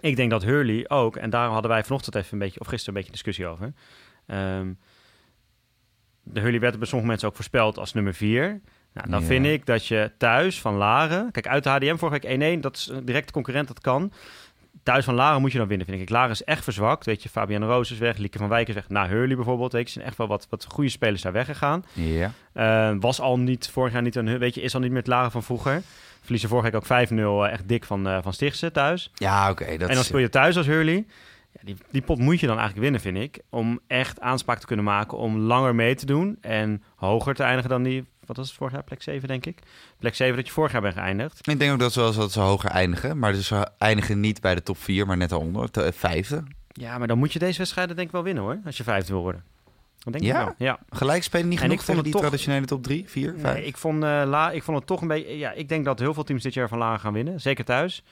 [0.00, 2.94] ik denk dat Hurley ook, en daar hadden wij vanochtend even een beetje, of gisteren
[2.94, 3.72] een beetje discussie over.
[4.26, 4.72] Ehm,
[6.22, 8.60] de Hurley werd bij sommige mensen ook voorspeld als nummer 4.
[8.92, 9.26] Nou, dan Ja.
[9.26, 11.30] vind ik dat je thuis van Laren...
[11.30, 14.12] Kijk, uit de HDM vorige week 1-1, dat is een directe concurrent, dat kan.
[14.86, 16.10] Thuis van Laren moet je dan winnen, vind ik.
[16.10, 17.06] Laren is echt verzwakt.
[17.06, 18.88] Weet je, Fabian Roos is weg, Lieke van Wijk is weg.
[18.88, 21.84] Nou, Hurley bijvoorbeeld, weet je, zijn echt wel wat, wat goede spelers daar weggegaan.
[21.92, 22.32] Ja.
[22.52, 25.06] Eh, was al niet, vorig jaar niet een, weet je, is al niet meer het
[25.06, 25.82] Laren van vroeger.
[26.20, 29.10] Verliezen vorige week ook 5-0, eh, echt dik van, eh van Stichtse thuis.
[29.14, 29.64] Ja, oké.
[29.64, 31.06] en dan speel je thuis als Hurley.
[31.52, 33.42] Ja, die, die pot moet je dan eigenlijk winnen, vind ik.
[33.50, 36.38] Om echt aanspraak te kunnen maken, om langer mee te doen.
[36.40, 39.58] En hoger te eindigen dan die, wat was het vorig jaar, plek 7 denk ik.
[39.98, 41.48] Plek 7 dat je vorig jaar bent geëindigd.
[41.48, 43.18] Ik denk ook dat ze wel eens wat ze hoger eindigen.
[43.18, 45.68] Maar dus ze eindigen niet bij de top 4, maar net daaronder.
[45.72, 46.42] De vijfde.
[46.72, 49.12] Ja, maar dan moet je deze wedstrijden denk ik wel winnen hoor, als je vijfde
[49.12, 49.44] wil worden.
[49.98, 50.44] Dat denk ik Ja?
[50.44, 50.54] wel.
[50.58, 50.78] Ja.
[50.90, 53.54] Gelijk spelen niet En genoeg ik vond tegen die toch- traditionele top 3, 4, 5.
[53.54, 55.38] Nee, ik vond, eh, la, ik vond het toch een beetje...
[55.38, 57.40] Ja, ik denk dat heel veel teams dit jaar van Laren gaan winnen.
[57.40, 58.02] Zeker thuis.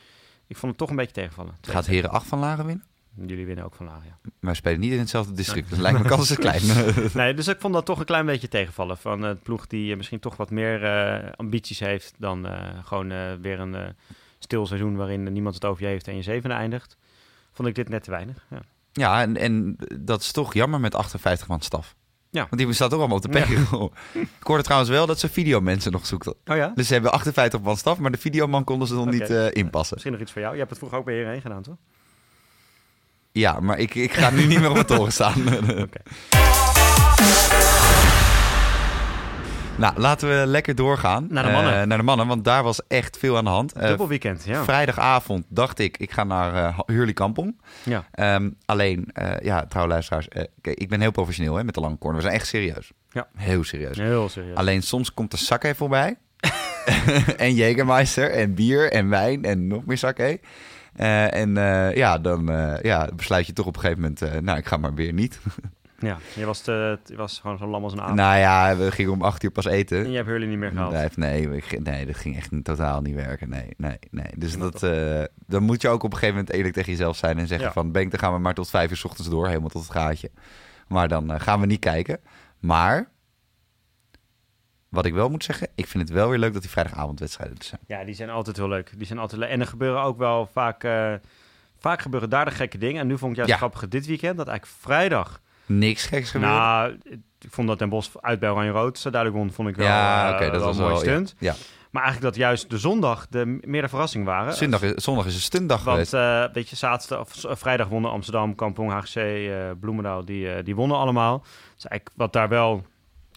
[0.46, 1.54] Ik vond het toch een beetje tegenvallen.
[1.60, 2.84] Gaat Heren 8 van Laren winnen?
[3.26, 4.18] Jullie winnen ook van Laren, ja.
[4.40, 5.68] Maar we spelen niet in hetzelfde district.
[5.70, 6.62] Dus lijkt me kans is klein.
[7.14, 8.96] Nee, dus ik vond dat toch een klein beetje tegenvallen.
[8.96, 12.14] Van het ploeg die eh, misschien toch wat meer eh, ambities heeft...
[12.18, 13.86] dan eh, gewoon eh, weer een eh,
[14.38, 16.08] stil seizoen waarin niemand het over je heeft...
[16.08, 16.96] en je zevende eindigt.
[17.52, 18.46] Vond ik dit net te weinig.
[18.50, 18.60] Ja.
[18.92, 21.94] ja, en, en dat is toch jammer met 58 man staf.
[22.34, 22.46] Ja.
[22.50, 23.90] Want die staat ook allemaal op de payroll.
[24.40, 26.34] Ik hoorde trouwens wel dat ze videomensen nog zoeken.
[26.46, 26.72] Oh ja?
[26.74, 29.94] Dus ze hebben 58 man staf, maar de videoman konden ze nog niet eh, inpassen.
[29.94, 30.52] Misschien nog iets voor jou.
[30.52, 31.76] Je hebt het vroeger ook bij hierheen gedaan, toch?
[33.38, 35.34] Ja, maar ik, ik ga nu niet meer op het toren staan.
[35.82, 36.00] Oké.
[39.76, 41.26] nou, laten we lekker doorgaan.
[41.30, 41.80] Naar de mannen.
[41.80, 43.72] Eh, naar de mannen, want daar was echt veel aan de hand.
[43.72, 44.64] Eh, Dubbel weekend, ja.
[44.64, 47.60] Vrijdagavond dacht ik, ik ga naar eh Hurley Kampong.
[47.82, 48.04] ja.
[48.10, 49.08] Ehm, alleen,
[49.42, 50.28] ja, trouwe luisteraars,
[50.60, 52.20] ik ben heel professioneel hè, met de lange corner.
[52.20, 52.92] We zijn echt serieus.
[53.10, 53.26] Ja.
[53.36, 53.96] Heel serieus.
[53.96, 54.56] Heel serieus.
[54.56, 56.16] Alleen soms komt de sake voorbij.
[57.36, 60.40] en Jägermeister en bier en wijn en nog meer sake.
[60.96, 64.58] Eh, en eh, ja, dan eh, ja, besluit je toch op een gegeven moment, nou,
[64.58, 65.38] ik ga maar weer niet.
[65.98, 68.14] Ja, je was, te, je was gewoon zo lam als een aap.
[68.14, 70.04] nou ja, we gingen om acht uur pas eten.
[70.04, 71.16] En je hebt Hurley niet meer gehaald.
[71.16, 73.48] Nee, nee, dat ging echt totaal niet werken.
[73.48, 74.26] Nee, nee, nee.
[74.36, 74.80] Dus dat,
[75.46, 77.72] dan moet je ook op een gegeven moment eerlijk tegen jezelf zijn en zeggen Ja.
[77.72, 79.90] van, Benk, dan gaan we maar tot vijf uur 's ochtends door, helemaal tot het
[79.92, 80.30] gaatje.
[80.88, 82.18] Maar dan gaan we niet kijken.
[82.60, 83.08] Maar,
[84.94, 87.64] wat ik wel moet zeggen, ik vind het wel weer leuk dat die vrijdagavondwedstrijden er
[87.64, 87.80] zijn.
[87.86, 88.92] Ja, die zijn altijd heel leuk.
[88.96, 89.50] Die zijn altijd leuk.
[89.50, 90.84] En er gebeuren ook wel vaak...
[90.84, 91.12] eh,
[91.78, 93.00] vaak gebeuren daar de gekke dingen.
[93.00, 93.56] En nu vond ik juist Ja.
[93.58, 94.36] grappig dit weekend...
[94.36, 95.40] dat eigenlijk vrijdag...
[95.66, 96.58] Niks geks gebeuren.
[96.58, 96.98] Nou,
[97.40, 99.86] ik vond dat Den Bosch uit bij Oranje Rood zo duidelijk won, vond ik wel,
[99.86, 101.34] ja, eh, oké, dat wel was een stunt.
[101.38, 101.54] Ja.
[101.90, 104.54] Maar eigenlijk dat juist de zondag de meer de verrassing waren.
[104.54, 106.12] Zondag, is, zondag is een stuntdag geweest.
[106.12, 109.44] Want eh weet je, zaterdag of vrijdag wonnen Amsterdam, Kampong, HGC,
[109.80, 111.38] Bloemendaal, die, die wonnen allemaal.
[111.74, 112.84] Dus eigenlijk wat daar wel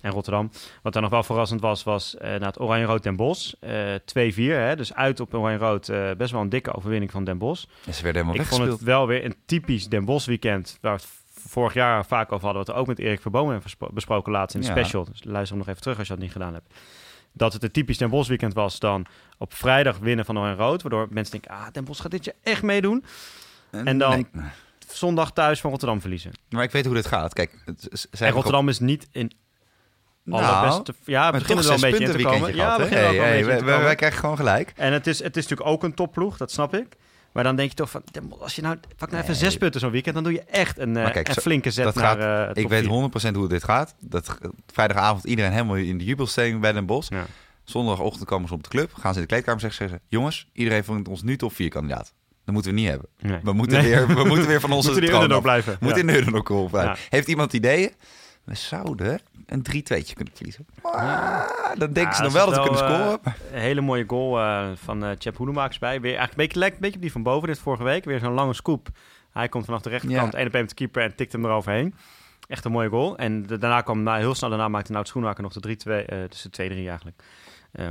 [0.08, 0.52] en Rotterdam.
[0.82, 3.54] Wat dan nog wel verrassend was, was eh na het Oranje-Rood Den Bosch.
[3.60, 5.90] eh 2-4, hè, dus uit op Oranje-Rood.
[5.90, 7.66] eh, best wel een dikke overwinning van Den Bosch.
[7.86, 10.78] En ze werden helemaal Ik vond het wel weer een typisch Den Bosch weekend.
[10.82, 11.10] Waar we het
[11.50, 12.66] vorig jaar vaak over hadden.
[12.66, 14.74] Wat we ook met Erik Verbomen hebben besproken laatst in de Ja.
[14.74, 15.04] special.
[15.04, 16.74] Dus luister hem nog even terug als je dat niet gedaan hebt.
[17.34, 19.06] Dat het een typisch Den Bosch weekend was dan
[19.38, 20.82] op vrijdag winnen van Oranje Rood.
[20.82, 23.04] Waardoor mensen denken, ah, Den Bosch gaat dit jaar echt meedoen.
[23.72, 24.46] En dan- Nee.
[24.88, 26.32] Zondag thuis van Rotterdam verliezen.
[26.50, 27.34] Maar ik weet hoe dit gaat.
[27.34, 29.32] Kijk, het, En Rotterdam is niet in
[30.28, 30.84] Nou.
[31.06, 32.56] Ja, we beginnen er wel een beetje in te komen.
[32.56, 34.74] Ja, gehad, we Hey, een beetje hey, in te wij- krijgen gewoon gelijk.
[34.76, 36.88] En het is, het is natuurlijk ook een topploeg, dat snap ik.
[37.32, 38.02] Maar dan denk je toch van,
[38.40, 39.44] als je nou, pak nou even Nee.
[39.44, 41.96] zes punten zo'n weekend, dan doe je echt een, eh, kijk, een flinke zet dat
[41.96, 42.90] naar gaat- eh, Ik weet vier.
[42.90, 43.96] 100% hoe dit gaat.
[44.00, 44.38] Dat
[44.74, 47.10] vrijdagavond iedereen helemaal in de jubelstelling bij Den Bosch.
[47.12, 47.26] Ja.
[47.64, 50.48] Zondagochtend komen ze op de club, gaan ze in de kleedkamer zeggen, zeggen ze, jongens,
[50.54, 52.14] iedereen vindt ons nu top 4 kandidaat.
[52.46, 53.08] Dat moeten we niet hebben.
[53.20, 53.40] Nee.
[53.44, 53.90] We moeten, Nee.
[53.90, 55.72] weer, we moeten weer van onze Moeten troon blijven.
[55.72, 56.14] We moeten Ja.
[56.14, 56.96] in de underdog blijven.
[57.10, 57.92] Heeft iemand ideeën?
[58.48, 60.68] We zouden een 3-2'tje kunnen verliezen.
[60.82, 61.46] Ah,
[61.78, 63.20] dan denken ze nog wel dat ze zit kunnen scoren.
[63.24, 66.02] eh, Een hele mooie goal eh, van eh Chep Hoedemakers bij.
[66.02, 68.06] Weer eigenlijk een beetje, beetje op die van boven dit vorige week.
[68.06, 68.88] Weer zo'n lange scoop.
[69.32, 70.38] Hij komt vanaf de rechterkant, Ja.
[70.38, 71.96] één op de keeper en tikt hem eroverheen.
[72.48, 73.18] Echt een mooie goal.
[73.18, 76.06] En daarna kwam, nou, heel snel daarna maakte Nout Schoenhaker nog de 3-2.
[76.06, 77.24] eh dus de 2-3 eigenlijk.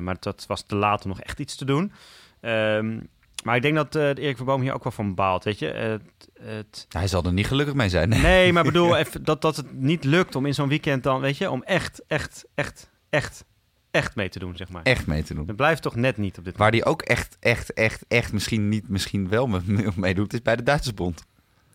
[0.01, 1.92] Maar dat was te laat om nog echt iets te doen.
[2.40, 2.99] Ehm,
[3.47, 5.67] maar ik denk dat eh Erik Verboom hier ook wel van baalt, weet je.
[5.67, 6.03] Het,
[6.41, 8.09] het, Hij zal er niet gelukkig mee zijn.
[8.09, 11.37] Nee, maar bedoel even dat, dat het niet lukt om in zo'n weekend dan, weet
[11.37, 13.45] je, om echt, echt, echt, echt,
[13.91, 14.83] echt mee te doen, zeg maar.
[14.83, 15.47] Echt mee te doen.
[15.47, 18.69] Het blijft toch net niet op dit Waar die ook echt, echt, echt, echt misschien
[18.69, 21.25] niet, misschien wel me- meedoet, is bij de Duitsersbond.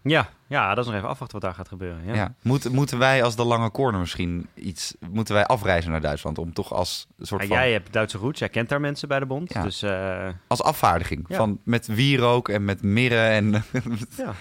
[0.03, 2.05] Ja, ja, dat is nog even afwachten wat daar gaat gebeuren.
[2.05, 2.13] Ja.
[2.13, 2.33] Ja.
[2.41, 4.95] Moeten, moeten wij als de lange corner misschien iets...
[5.11, 7.57] Moeten wij afreizen naar Duitsland om toch als soort Ja, van...
[7.57, 9.53] jij hebt Duitse roots, jij kent daar mensen bij de bond.
[9.53, 9.63] Ja.
[9.63, 11.25] Dus uh, Als afvaardiging.
[11.29, 13.49] Van, met wierook en met mirren en...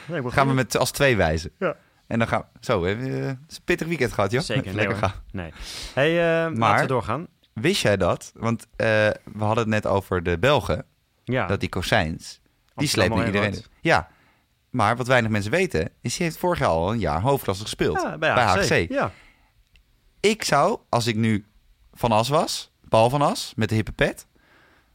[0.07, 1.51] nee, gaan we met, als twee wijzen.
[1.59, 1.77] Ja.
[2.07, 2.59] En dan gaan we...
[2.61, 4.43] Zo, hè, eh, is een pittig weekend gehad, joh.
[4.43, 5.13] Zeker, Lekker gaan.
[5.33, 5.53] Nee.
[5.95, 7.27] Hey, uh, Maar- laten we doorgaan.
[7.53, 8.33] Wist jij dat?
[8.35, 10.85] Want we hadden het net over de Belgen.
[11.25, 11.47] Ja.
[11.47, 12.41] Dat die Cosijns,
[12.75, 13.55] die slepen iedereen.
[13.81, 14.09] Ja,
[14.71, 18.01] maar wat weinig mensen weten, is hij heeft vorig jaar al een jaar hoofdklasse gespeeld.
[18.03, 18.69] Ja, bij bij HC.
[18.69, 18.91] HC.
[18.91, 19.13] Ja.
[20.21, 21.45] Ik zou, als ik nu
[21.93, 24.27] Van As was, Paul Van As, met de hippe pet,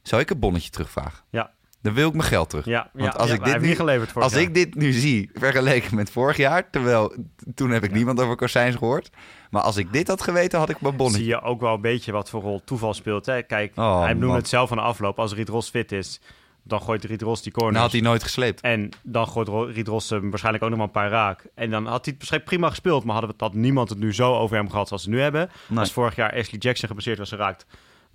[0.01, 1.23] zou ik een bonnetje terugvragen.
[1.29, 1.53] Ja.
[1.81, 2.65] Dan wil ik mijn geld terug.
[2.65, 4.91] Ja, Want ja, als ja, ik dit nu- niet geleverd voor Als ik dit nu
[4.91, 7.15] zie, vergeleken met vorig jaar, terwijl
[7.55, 9.09] toen heb ik niemand over Corsijns gehoord.
[9.49, 11.23] Maar als ik dit had geweten, had ik mijn bonnetje.
[11.23, 13.25] zie je ook wel een beetje wat voor rol toeval speelt.
[13.25, 13.41] Hè?
[13.43, 14.35] Kijk, Oh, hij noemde man.
[14.35, 15.19] het zelf aan de afloop.
[15.19, 16.21] Als Riet Ros fit is,
[16.67, 17.73] dan gooit Riet Ros die corner.
[17.73, 18.61] Dan had hij nooit gesleept.
[18.61, 21.45] En dan gooit Ro- Riet Ros hem waarschijnlijk ook nog maar een paar raak.
[21.55, 23.03] En dan had hij het waarschijnlijk prima gespeeld.
[23.03, 25.49] Maar hadden we, had niemand het nu zo over hem gehad zoals ze nu hebben.
[25.67, 25.79] Nee.
[25.79, 27.65] Als vorig jaar Ashley Jackson geblesseerd was geraakt,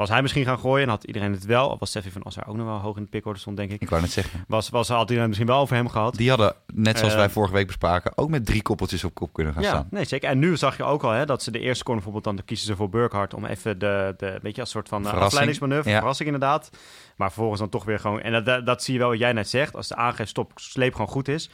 [0.00, 0.82] was hij misschien gaan gooien.
[0.82, 1.68] En had iedereen het wel.
[1.68, 3.80] Of was Steffi van As ook nog wel hoog in de pickorde stond, denk ik.
[3.80, 4.44] Ik wou net zeggen.
[4.48, 6.14] Was, was, had iedereen misschien wel over hem gehad.
[6.16, 9.32] Die hadden, net zoals Eh, wij vorige week bespraken, ook met drie koppeltjes op kop
[9.32, 9.86] kunnen gaan ja, staan.
[9.90, 10.28] nee, zeker.
[10.28, 12.36] En nu zag je ook al hè, dat ze de eerste corner bijvoorbeeld...
[12.36, 15.04] dan kiezen ze voor Burkhardt om even de, de weet je, als soort van eh,
[15.04, 15.32] Verrassing.
[15.32, 15.90] afleidingsmanoeuvre.
[15.90, 15.98] Ja.
[15.98, 16.70] Verrassing inderdaad.
[17.16, 18.20] Maar vervolgens dan toch weer gewoon...
[18.20, 19.76] En dat, dat, dat zie je wel wat jij net zegt.
[19.76, 21.50] Als de aangeef stop, sleep gewoon goed is...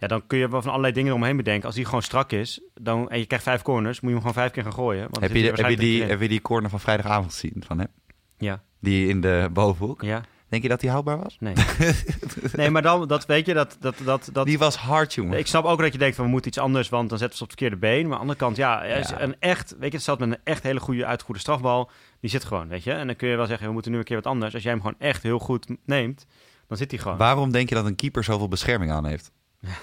[0.00, 1.66] Ja, dan kun je wel van allerlei dingen eromheen bedenken.
[1.66, 4.00] Als die gewoon strak is dan, en je krijgt vijf corners...
[4.00, 5.00] moet je hem gewoon vijf keer gaan gooien.
[5.10, 7.88] Want Heb je, heb, je die, heb je die corner van vrijdagavond gezien van hem?
[8.38, 10.02] Ja, Die in de bovenhoek.
[10.02, 11.36] ja, Denk je dat die houdbaar was?
[11.40, 11.54] nee.
[12.52, 13.76] nee, maar dan, dat weet je, dat...
[13.80, 15.38] dat, dat, dat Die was hard, jongen.
[15.38, 17.42] Ik snap ook dat je denkt van we moeten iets anders, want dan zetten ze
[17.44, 18.02] op het verkeerde been.
[18.02, 20.38] Maar aan de andere kant, ja, is een echt, weet je, het staat met een
[20.44, 21.90] echt hele goede, uitgoede strafbal.
[22.20, 22.92] Die zit gewoon, weet je.
[22.92, 24.54] En dan kun je wel zeggen, we moeten nu een keer wat anders.
[24.54, 26.26] Als jij hem gewoon echt heel goed neemt,
[26.68, 27.16] dan zit hij gewoon.
[27.16, 29.32] Waarom denk je dat een keeper zoveel bescherming aan heeft?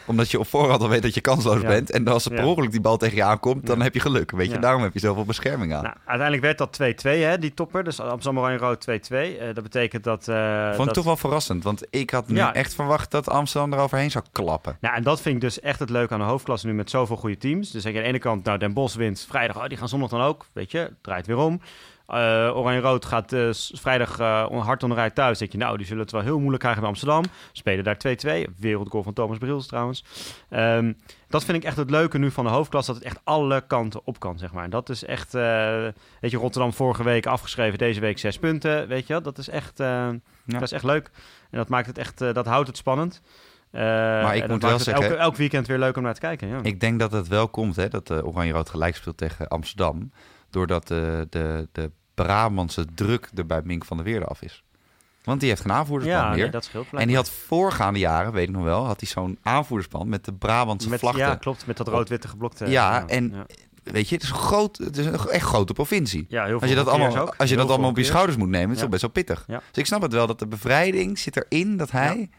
[0.06, 1.68] Omdat je op voorhand al weet dat je kansloos Ja.
[1.68, 1.92] bent.
[1.92, 2.46] En als er per Ja.
[2.50, 3.84] ongeluk die bal tegen je aankomt, dan Ja.
[3.84, 4.32] heb je geluk.
[4.32, 5.84] Weet je, daarom heb je zoveel bescherming aan.
[5.84, 7.84] Nou, uiteindelijk werd dat 2-2, hè, die topper.
[7.84, 9.38] Dus Amsterdam Oranje Rood 2-2.
[9.38, 10.28] Eh, dat betekent dat...
[10.28, 10.94] eh, Vond ik dat...
[10.94, 11.64] toch wel verrassend.
[11.64, 14.78] Want ik had nu echt verwacht dat Amsterdam eroverheen zou klappen.
[14.82, 17.16] Nou, en dat vind ik dus echt het leuke aan de hoofdklasse nu met zoveel
[17.18, 17.72] goede teams.
[17.72, 19.58] Dus aan de ene kant, nou, Den Bosch wint vrijdag.
[19.58, 21.62] Oh, die gaan zondag dan ook, weet je, draait weer om.
[22.08, 25.38] Eh, Oranje-Rood gaat eh, vrijdag eh, hard onderuit thuis.
[25.38, 27.24] denk je, nou, die zullen het wel heel moeilijk krijgen bij Amsterdam.
[27.52, 28.44] Spelen daar 2-2.
[28.60, 30.04] Wereldgoal van Thomas Brils trouwens.
[30.50, 30.94] Ehm,
[31.30, 32.92] dat vind ik echt het leuke nu van de hoofdklasse.
[32.92, 34.64] Dat het echt alle kanten op kan, zeg maar.
[34.64, 37.78] En dat is echt, weet je, Rotterdam vorige week afgeschreven.
[37.78, 39.22] Deze week zes punten, weet je.
[39.22, 39.78] Dat is echt,
[40.46, 41.10] dat is echt leuk.
[41.52, 43.22] En dat maakt het echt, dat houdt het spannend.
[43.72, 46.60] Maar ik moet wel zeggen- Elke, elk weekend weer leuk om naar te kijken, ja.
[46.62, 50.12] Ik denk dat het wel komt hè, dat uh, Oranje-Rood gelijk speelt tegen Amsterdam.
[50.58, 54.64] Doordat de, de, de Brabantse druk er bij Mink van der Weerde af is.
[55.24, 56.38] Want die heeft geen aanvoerdersplan ja, meer.
[56.42, 56.88] nee, dat scheelt.
[56.92, 60.34] en die had voorgaande jaren, weet ik nog wel, had hij zo'n aanvoerdersplan met de
[60.34, 61.22] Brabantse met, vlaggen.
[61.24, 61.66] Ja, klopt.
[61.66, 62.66] Met dat rood-witte geblokte.
[62.70, 63.46] Ja, en ja.
[63.84, 66.26] weet je, het is een, groot, het is een echt grote provincie.
[66.30, 67.36] Ja, heel veel Als je dat allemaal, ook.
[67.38, 69.44] als je Heel dat allemaal op je schouders moet nemen, is toch best wel pittig.
[69.48, 69.58] Ja.
[69.58, 72.30] Dus ik snap het wel dat de bevrijding zit erin, dat hij...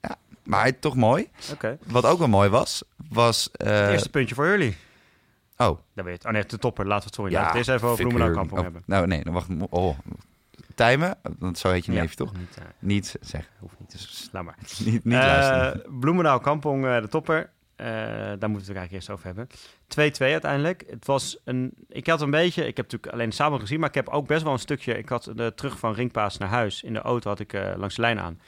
[0.00, 1.28] Ja, maar toch mooi.
[1.52, 1.78] Oké.
[1.84, 3.50] Wat ook wel mooi was, was...
[3.52, 4.76] eh, Het eerste puntje voor jullie.
[5.56, 6.28] Oh, Daar weet je.
[6.28, 6.86] Oh nee, de topper.
[6.86, 7.32] Laten we het sorry.
[7.32, 8.82] Ja, Laten we het eerst even over Bloemendaal oh, hebben.
[8.86, 9.48] Nou, nee, dan wacht.
[9.70, 9.98] Oh,
[10.74, 12.32] Tijmen, want zo heet je neefje toch?
[12.32, 13.50] Niet, eh, Niet zeggen.
[13.58, 13.92] hoeft niet.
[13.92, 14.56] Dus laat maar.
[14.84, 15.98] Niet, niet Eh, luisteren.
[16.00, 17.50] Bloemendaal Kampong, eh, de topper.
[17.76, 19.46] Eh, daar moeten we het eigenlijk eerst over hebben.
[19.88, 20.84] 2-2 uiteindelijk.
[20.90, 21.72] Het was een.
[21.88, 22.66] Ik had een beetje.
[22.66, 24.98] Ik heb natuurlijk alleen samen gezien, maar ik heb ook best wel een stukje.
[24.98, 26.82] Ik had de terug van Ringpaas naar huis.
[26.82, 28.40] In de auto had ik langs de lijn aan.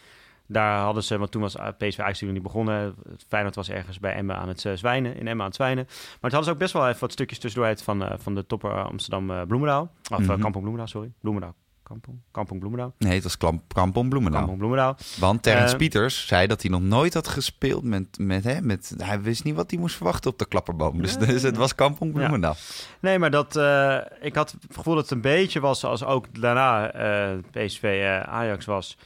[0.49, 2.95] Daar hadden ze, want toen was eh, PSV eigenlijk niet begonnen.
[3.29, 5.85] Feyenoord was ergens bij Emma aan het eh, zwijnen, in Emma aan het zwijnen.
[5.85, 8.35] Maar het hadden ze ook best wel even wat stukjes tussendoor uit van, eh, van
[8.35, 9.83] de topper Amsterdam eh, Bloemendaal.
[10.11, 10.29] Of eh, Mhm.
[10.29, 11.13] Kampong Bloemendaal, sorry.
[11.21, 11.55] Bloemendaal.
[11.83, 12.95] Kampong, Kampong Bloemendaal.
[12.99, 14.39] Nee, het was Klamp, Kampong Bloemendaal.
[14.41, 14.97] Kampong Bloemendaal.
[15.19, 18.95] Want Terrence Eh, Pieters zei dat hij nog nooit had gespeeld met, met, hè, met...
[18.99, 21.03] Hij wist niet wat hij moest verwachten op de klapperboom.
[21.03, 21.27] Dus, Nee.
[21.27, 22.55] dus het was Kampong Bloemendaal.
[23.01, 26.41] Nee, maar dat, eh, ik had het gevoel dat het een beetje was zoals ook
[26.41, 28.97] daarna eh, PSV eh, Ajax was.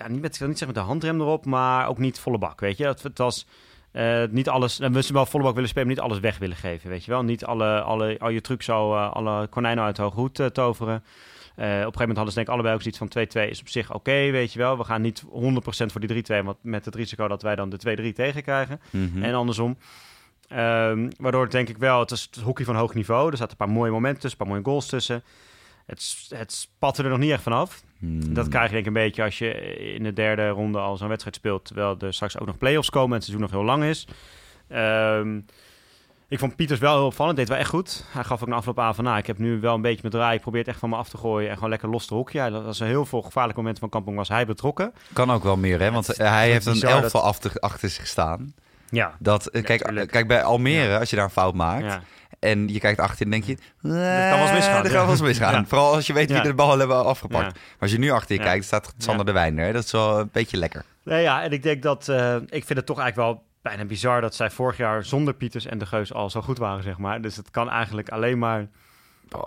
[0.00, 2.76] Ja, niet met, niet zeggen met de handrem erop, maar ook niet volle bak, weet
[2.76, 2.86] je.
[2.86, 3.46] Het, het was
[3.92, 6.38] eh, niet alles, dan we ze wel volle bak willen spelen, maar niet alles weg
[6.38, 7.22] willen geven, weet je wel.
[7.22, 10.46] Niet alle, alle, al je trucs zo, eh, alle konijnen uit de hoge hoed eh,
[10.46, 11.02] toveren.
[11.50, 13.68] Op een gegeven moment hadden ze denk ik allebei ook zoiets van 2-2 is op
[13.68, 14.78] zich oké, weet je wel.
[14.78, 15.26] We gaan niet 100%
[15.66, 18.80] voor die 3-2, want met het risico dat wij dan de 2-3 tegenkrijgen.
[18.90, 19.22] Mhm.
[19.22, 19.76] En andersom.
[20.48, 23.30] Ehm, waardoor denk ik wel, het is het hockey van hoog niveau.
[23.30, 25.22] Er zaten een paar mooie momenten tussen, een paar mooie goals tussen.
[25.90, 27.82] Het, het spatte er nog niet echt vanaf.
[27.98, 28.34] Hmm.
[28.34, 29.54] Dat krijg je denk ik een beetje als je
[29.94, 31.64] in de derde ronde al zo'n wedstrijd speelt.
[31.64, 34.06] Terwijl er straks ook nog play-offs komen en het seizoen nog heel lang is.
[34.68, 35.40] Ehm,
[36.28, 37.36] ik vond Pieters wel heel opvallend.
[37.36, 38.04] Deed wel echt goed.
[38.12, 39.04] Hij gaf ook na afloop aan van...
[39.04, 40.34] Nou, ik heb nu wel een beetje mijn draai.
[40.36, 41.48] Ik probeer het echt van me af te gooien.
[41.48, 42.40] En gewoon lekker los te hockey.
[42.40, 44.92] Hij, dat was een heel veel gevaarlijke momenten van Kampong was hij betrokken.
[45.12, 45.90] Kan ook wel meer, hè?
[45.90, 48.54] Want hij heeft een elftal achter, achter zich staan.
[48.90, 49.14] Ja.
[49.18, 51.84] Dat, eh, kijk, kijk, bij Almere, als je daar een fout maakt...
[51.84, 52.02] ja.
[52.38, 53.54] en je kijkt achterin, denk je...
[53.82, 55.52] kan wel eens misgaan, Dat kan wel eens misgaan.
[55.52, 55.64] Ja.
[55.64, 56.42] Vooral als je weet wie Ja.
[56.42, 57.44] de bal hebben afgepakt.
[57.44, 57.50] Ja.
[57.52, 58.46] Maar als je nu achter je Ja.
[58.46, 59.32] kijkt, staat Sander Ja.
[59.32, 59.72] de Wijner.
[59.72, 60.84] Dat is wel een beetje lekker.
[61.04, 62.08] Nee, ja, en ik denk dat...
[62.08, 65.66] eh, ik vind het toch eigenlijk wel bijna bizar dat zij vorig jaar zonder Pieters
[65.66, 67.20] en de Geus al zo goed waren, zeg maar.
[67.22, 68.66] Dus het kan eigenlijk alleen maar...
[69.32, 69.42] Oh,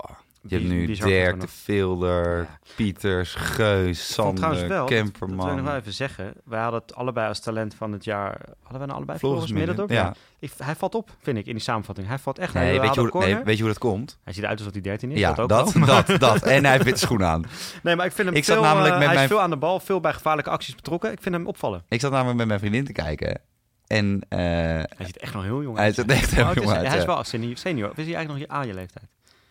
[0.48, 1.74] je hebt nu Dirk, de
[2.06, 2.48] Ja.
[2.76, 5.56] Pieters, Geus, Sander, wel, dat- Dat wil ik Kemperman.
[5.56, 6.34] nog wel even zeggen.
[6.46, 8.40] Wij hadden het allebei als talent van het jaar...
[8.62, 9.90] Hadden we nou allebei Floris Middendorp?
[9.90, 10.14] Midden, Ja.
[10.40, 12.08] Ik, hij valt op, vind ik, in die samenvatting.
[12.08, 12.54] Hij valt echt...
[12.54, 14.20] Nee, hij weet je, hoe, nee, weet je hoe dat komt?
[14.24, 15.20] Hij ziet eruit alsof hij 13 is.
[15.20, 15.86] Ja, dat ook dat, wel.
[16.06, 16.42] dat, dat.
[16.56, 17.46] En hij heeft witte schoenen aan.
[17.84, 18.66] Nee, maar ik vind hem Ik zat veel...
[18.66, 21.12] namelijk eh, met hij mijn- is veel aan de bal, veel bij gevaarlijke acties betrokken.
[21.12, 21.84] Ik vind hem opvallen.
[21.88, 23.42] Ik zat namelijk met mijn vriendin te kijken.
[23.88, 25.96] En eh, Hij ziet echt nog heel jong hij uit.
[25.96, 26.78] ziet er echt heel is jong hij?
[26.78, 26.88] uit.
[26.88, 27.14] Hij is ja.
[27.14, 27.90] wel senior, senior.
[27.90, 29.06] Of is hij eigenlijk nog je aan je leeftijd?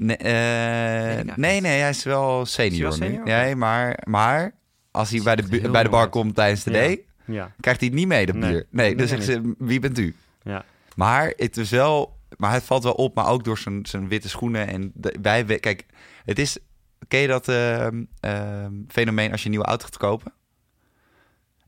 [0.05, 3.21] Nee, eh, nee, nee, hij is wel senior, Is nu.
[3.25, 4.55] Nee, maar, maar
[4.91, 6.97] als hij bij de, bij de bar komt tijdens de Ja.
[7.25, 8.51] Ja, krijgt hij het niet mee, dat Nee.
[8.51, 8.67] bier.
[8.71, 10.15] Nee, Nee, dus nee, zegt ze, wie bent u?
[10.43, 10.65] ja.
[10.97, 14.29] Maar het is wel, maar het valt wel op, maar ook door zijn, zijn witte
[14.29, 14.69] schoenen.
[14.69, 15.87] En de, wij, kijk,
[16.25, 16.59] het is,
[17.09, 20.33] ken je dat ehm, ehm, fenomeen als je een nieuwe auto gaat kopen?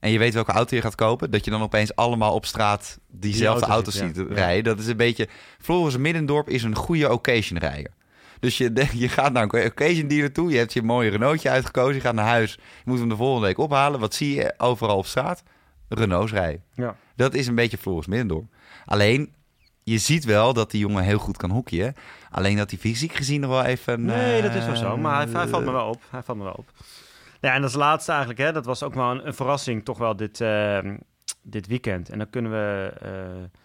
[0.00, 2.98] En je weet welke auto je gaat kopen, dat je dan opeens allemaal op straat
[3.10, 4.34] diezelfde auto ziet, ziet ja.
[4.34, 4.64] rijden.
[4.64, 7.92] Dat is een beetje, Floris Middendorp is een goede occasion rijder.
[8.44, 11.94] Dus je, je gaat naar een occasion dealer toe, je hebt je mooie Renaultje uitgekozen,
[11.94, 14.00] je gaat naar huis, je moet hem de volgende week ophalen.
[14.00, 15.42] Wat zie je overal op straat?
[15.88, 16.62] Renaults rijden.
[16.74, 16.96] ja.
[17.16, 18.44] Dat is een beetje Floris Middendorp.
[18.84, 19.34] Alleen,
[19.82, 21.94] je ziet wel dat die jongen heel goed kan hockeyen.
[22.30, 24.04] Alleen dat hij fysiek gezien nog wel even...
[24.04, 24.96] Nee, eh, dat is wel zo.
[24.96, 26.02] Maar hij, hij valt me wel op.
[26.10, 26.70] Hij valt me wel op.
[27.40, 30.16] Ja, en als laatste eigenlijk, hè, dat was ook wel een, een verrassing, toch wel
[30.16, 30.78] dit, eh,
[31.42, 32.10] dit weekend.
[32.10, 33.60] En dan kunnen we, eh,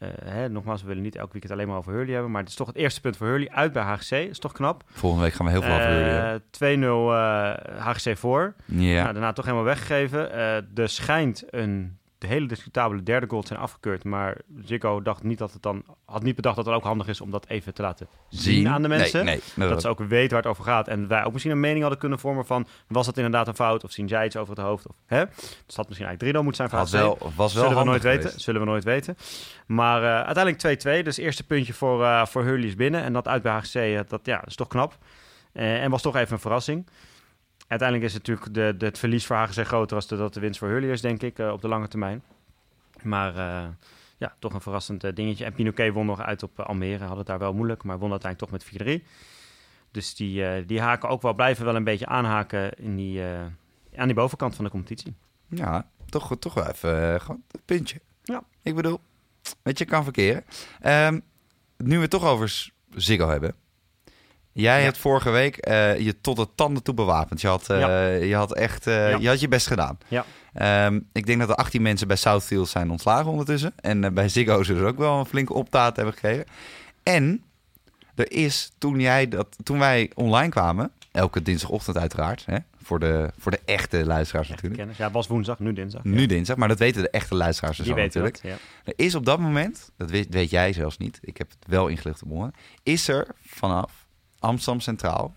[0.00, 2.50] eh, hè, nogmaals, we willen niet elk weekend alleen maar over Hurley hebben, maar het
[2.50, 4.10] is toch het eerste punt voor Hurley uit bij HGC.
[4.10, 4.82] is toch knap.
[4.86, 6.04] Volgende week gaan we heel veel over jullie.
[6.12, 6.34] hè?
[6.34, 8.54] Eh, 2-0 eh, HGC voor.
[8.64, 9.02] Ja.
[9.02, 10.32] Nou, daarna toch helemaal weggegeven.
[10.74, 15.52] Er schijnt een de hele discutabele derde goal zijn afgekeurd, maar Zico dacht niet dat
[15.52, 18.08] het dan had niet bedacht dat het ook handig is om dat even te laten
[18.28, 19.24] zien, aan de mensen.
[19.24, 19.68] Nee, nee.
[19.68, 20.88] Dat ze ook weten waar het over gaat.
[20.88, 22.66] En wij ook misschien een mening hadden kunnen vormen van...
[22.86, 23.84] was dat inderdaad een fout?
[23.84, 24.86] Of zien zij iets over het hoofd?
[24.86, 25.24] Of, hè?
[25.26, 28.02] Dus dat had misschien eigenlijk 3-0 moeten zijn had wel, was wel Zullen we nooit
[28.02, 28.40] weten.
[28.40, 29.16] Zullen we nooit weten.
[29.66, 31.04] Maar eh, uiteindelijk 2-2.
[31.04, 33.02] Dus eerste puntje voor, eh voor Hurley is binnen.
[33.02, 34.98] En dat uit bij HGC, eh, dat, ja, is toch knap.
[35.52, 36.86] En was toch even een verrassing.
[37.70, 39.96] Uiteindelijk is het natuurlijk de, de, het verlies voor HGC groter...
[39.96, 42.22] als de, dat de winst voor Hurley is, denk ik, eh, op de lange termijn.
[43.02, 43.68] Maar eh,
[44.16, 45.44] ja, toch een verrassend eh, dingetje.
[45.44, 47.04] En Pinoquet won nog uit op Almere.
[47.04, 49.04] Had het daar wel moeilijk, maar won uiteindelijk toch met 4-3.
[49.90, 53.22] Dus die, die haken ook wel, blijven wel een beetje aanhaken in die,
[53.96, 55.14] aan die bovenkant van de competitie.
[55.48, 58.00] Ja, toch, toch wel even gewoon een puntje.
[58.22, 58.42] Ja.
[58.62, 59.00] Ik bedoel,
[59.62, 60.44] weet je, kan verkeren.
[60.80, 61.20] Ehm,
[61.76, 63.54] nu we het toch over Ziggo hebben.
[64.52, 64.84] Jij Ja.
[64.84, 67.40] hebt vorige week eh, je tot de tanden toe bewapend.
[67.40, 69.16] Je had, eh, je had echt eh, Ja.
[69.18, 69.98] je, had je best gedaan.
[70.08, 70.24] Ja.
[70.52, 73.72] Ehm, ik denk dat er 18 mensen bij Southfield zijn ontslagen ondertussen.
[73.80, 76.44] En bij Ziggo zullen ze ook wel een flinke optaat hebben gekregen.
[77.02, 77.42] En
[78.14, 82.44] er is, toen, jij dat, toen wij online kwamen, Elke dinsdagochtend uiteraard.
[82.46, 82.56] Hè?
[82.82, 84.76] Voor, de, voor de echte luisteraars natuurlijk.
[84.76, 84.96] Kennis.
[84.96, 86.04] Ja, was woensdag, nu dinsdag.
[86.04, 88.58] Nu dinsdag, maar dat weten de echte luisteraars dus Die al weten natuurlijk.
[88.84, 88.94] dat.
[88.96, 91.86] Er is op dat moment, dat weet, weet jij zelfs niet, ik heb het wel
[91.88, 93.99] ingelicht op bronnen, is er vanaf
[94.40, 95.34] Amsterdam Centraal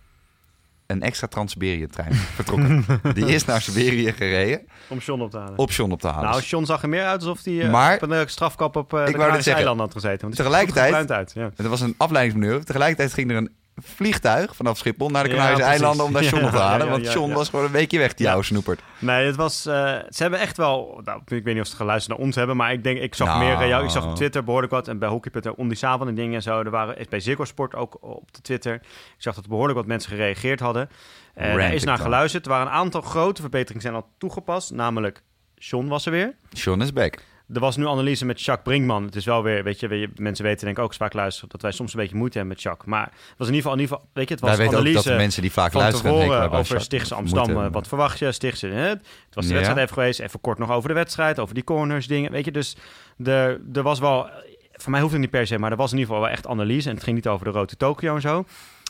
[0.88, 2.86] een extra Trans-Siberië-trein vertrokken.
[3.14, 5.58] Die is naar Siberië gereden Om John op te halen.
[5.58, 6.30] op John op te halen.
[6.30, 8.94] Nou, John zag er meer uit alsof hij eh, Maar- op een eh, strafkap op
[8.94, 10.22] eh de Canarische eilanden had gezeten.
[10.22, 11.32] Want tegelijkertijd- er uit.
[11.36, 11.52] Ja.
[11.56, 12.64] Het was een afleidingsmanoeuvre.
[12.66, 16.52] Tegelijkertijd ging er een vliegtuig vanaf Schiphol naar de Canarische eilanden om daar John op
[16.52, 16.86] te halen.
[16.86, 18.82] ja, want John was gewoon een weekje weg, die oude snoepert.
[19.00, 19.66] Nee, het was.
[19.66, 19.74] eh,
[20.10, 21.02] ze hebben echt wel.
[21.04, 23.28] Nou, ik weet niet of ze geluisterd naar ons hebben, maar ik denk, ik zag
[23.28, 23.40] Nou.
[23.40, 23.58] meer.
[23.62, 26.16] eh, jou, ik zag op Twitter behoorlijk wat en bij Hockey.nl om die avond en
[26.16, 26.60] dingen en zo.
[26.60, 28.74] Er waren bij Ziggo Sport ook op de Twitter.
[28.74, 28.82] Ik
[29.18, 30.90] zag dat behoorlijk wat mensen gereageerd hadden.
[31.34, 32.46] En er is naar geluisterd.
[32.46, 35.22] Er waren een aantal grote verbeteringen zijn al toegepast, namelijk.
[35.56, 36.36] John was er weer.
[36.50, 37.18] John is back.
[37.54, 39.04] Er was nu analyse met Jacques Brinkman.
[39.06, 41.72] Het is wel weer, weet je, mensen weten denk ik ook vaak luisteren dat wij
[41.72, 42.88] soms een beetje moeite hebben met Jacques.
[42.90, 44.94] Maar het was in ieder geval, in ieder geval weet je, het was Wij analyse
[44.94, 46.42] dat de mensen die vaak luisteren...
[46.42, 46.82] aan over.
[46.82, 47.48] Stichtse Amsterdam.
[47.50, 48.32] Moeten- eh, Wat verwacht je?
[48.32, 48.88] Stichtse, hè?
[48.88, 49.00] Het
[49.34, 49.56] was de Ja.
[49.60, 50.20] wedstrijd even geweest.
[50.20, 52.32] Even kort nog over de wedstrijd, over die corners, dingen.
[52.32, 52.76] Weet je, dus
[53.24, 54.30] er, er was wel...
[54.74, 56.48] Voor mij hoeft het niet per se, maar er was in ieder geval wel echt
[56.48, 56.90] analyse.
[56.90, 58.46] En het ging niet over de rode Tokio en zo.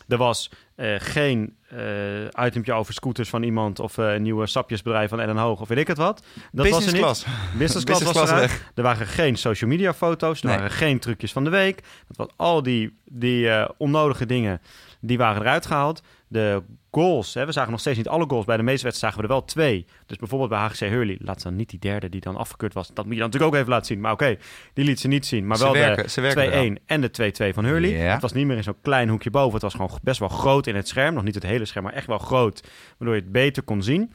[0.07, 3.79] Er was eh, geen eh itempje over scooters van iemand...
[3.79, 6.23] of eh, een nieuwe sapjesbedrijf van Ellen Hoog of weet ik het wat.
[6.51, 7.01] Dat was er niet.
[7.01, 7.25] Business class.
[7.57, 8.71] Business class was class weg.
[8.75, 10.39] Er waren geen social media foto's.
[10.41, 10.55] Er Nee.
[10.57, 11.83] waren geen trucjes van de week.
[12.07, 14.61] Dat was al die, die eh, onnodige dingen,
[15.05, 16.01] die waren eruit gehaald.
[16.27, 18.45] De goals, hè, we zagen nog steeds niet alle goals.
[18.45, 19.85] Bij de meeste wedstrijden zagen we er wel twee.
[20.05, 22.87] Dus bijvoorbeeld bij HGC Hurley, laat ze dan niet die derde die dan afgekeurd was.
[22.87, 23.99] Dat moet je dan natuurlijk ook even laten zien.
[23.99, 24.35] Maar oké,
[24.73, 25.47] die liet ze niet zien.
[25.47, 27.89] Maar Ze wel werken- de werken 2-1 en de 2-2 van Hurley.
[28.11, 29.53] Het was niet meer in zo'n klein hoekje boven.
[29.53, 31.13] Het was gewoon best wel groot in het scherm.
[31.13, 32.63] Nog niet het hele scherm, maar echt wel groot.
[32.97, 34.13] Waardoor je het beter kon zien.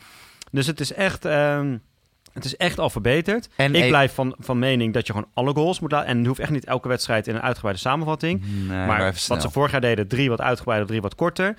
[0.50, 1.24] Dus het is echt...
[1.24, 1.76] ehm,
[2.32, 3.48] het is echt al verbeterd.
[3.56, 6.08] En ik e- blijf van, van mening dat je gewoon alle goals moet laten.
[6.08, 8.42] En het hoeft echt niet elke wedstrijd in een uitgebreide samenvatting.
[8.68, 11.54] Nee, maar even wat ze vorig jaar deden, drie wat uitgebreider, drie wat korter.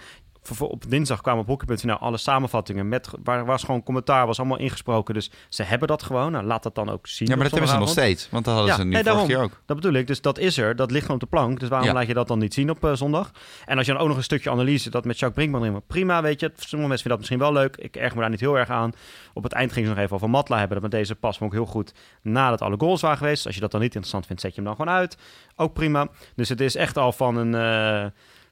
[0.59, 2.89] Op dinsdag kwamen op hockey.nl alle samenvattingen.
[2.89, 5.13] Met, waar was gewoon commentaar, was allemaal ingesproken.
[5.13, 6.31] Dus ze hebben dat gewoon.
[6.31, 7.27] Nou, laat dat dan ook zien.
[7.27, 8.29] Ja, maar dat hebben ze nog steeds.
[8.29, 9.29] Want dat hadden Ja, ze nu nee, daarom.
[9.29, 9.61] jaar ook.
[9.65, 10.07] Dat bedoel ik.
[10.07, 10.75] Dus dat is er.
[10.75, 11.59] Dat ligt gewoon op de plank.
[11.59, 11.93] Dus waarom Ja.
[11.93, 13.31] laat je dat dan niet zien op eh, zondag?
[13.65, 16.21] En als je dan ook nog een stukje analyse, dat met Jacques Brinkman erin, prima,
[16.21, 16.51] weet je.
[16.55, 17.75] Sommige mensen vinden dat misschien wel leuk.
[17.77, 18.91] Ik erg me daar niet heel erg aan.
[19.33, 20.81] Op het eind ging ze nog even over Matla hebben.
[20.81, 23.45] Dat met deze pas vond ik heel goed nadat alle goals waren geweest.
[23.45, 25.17] Als je dat dan niet interessant vindt, zet je hem dan gewoon uit.
[25.55, 26.07] Ook prima.
[26.35, 28.05] Dus het is echt al van een, eh,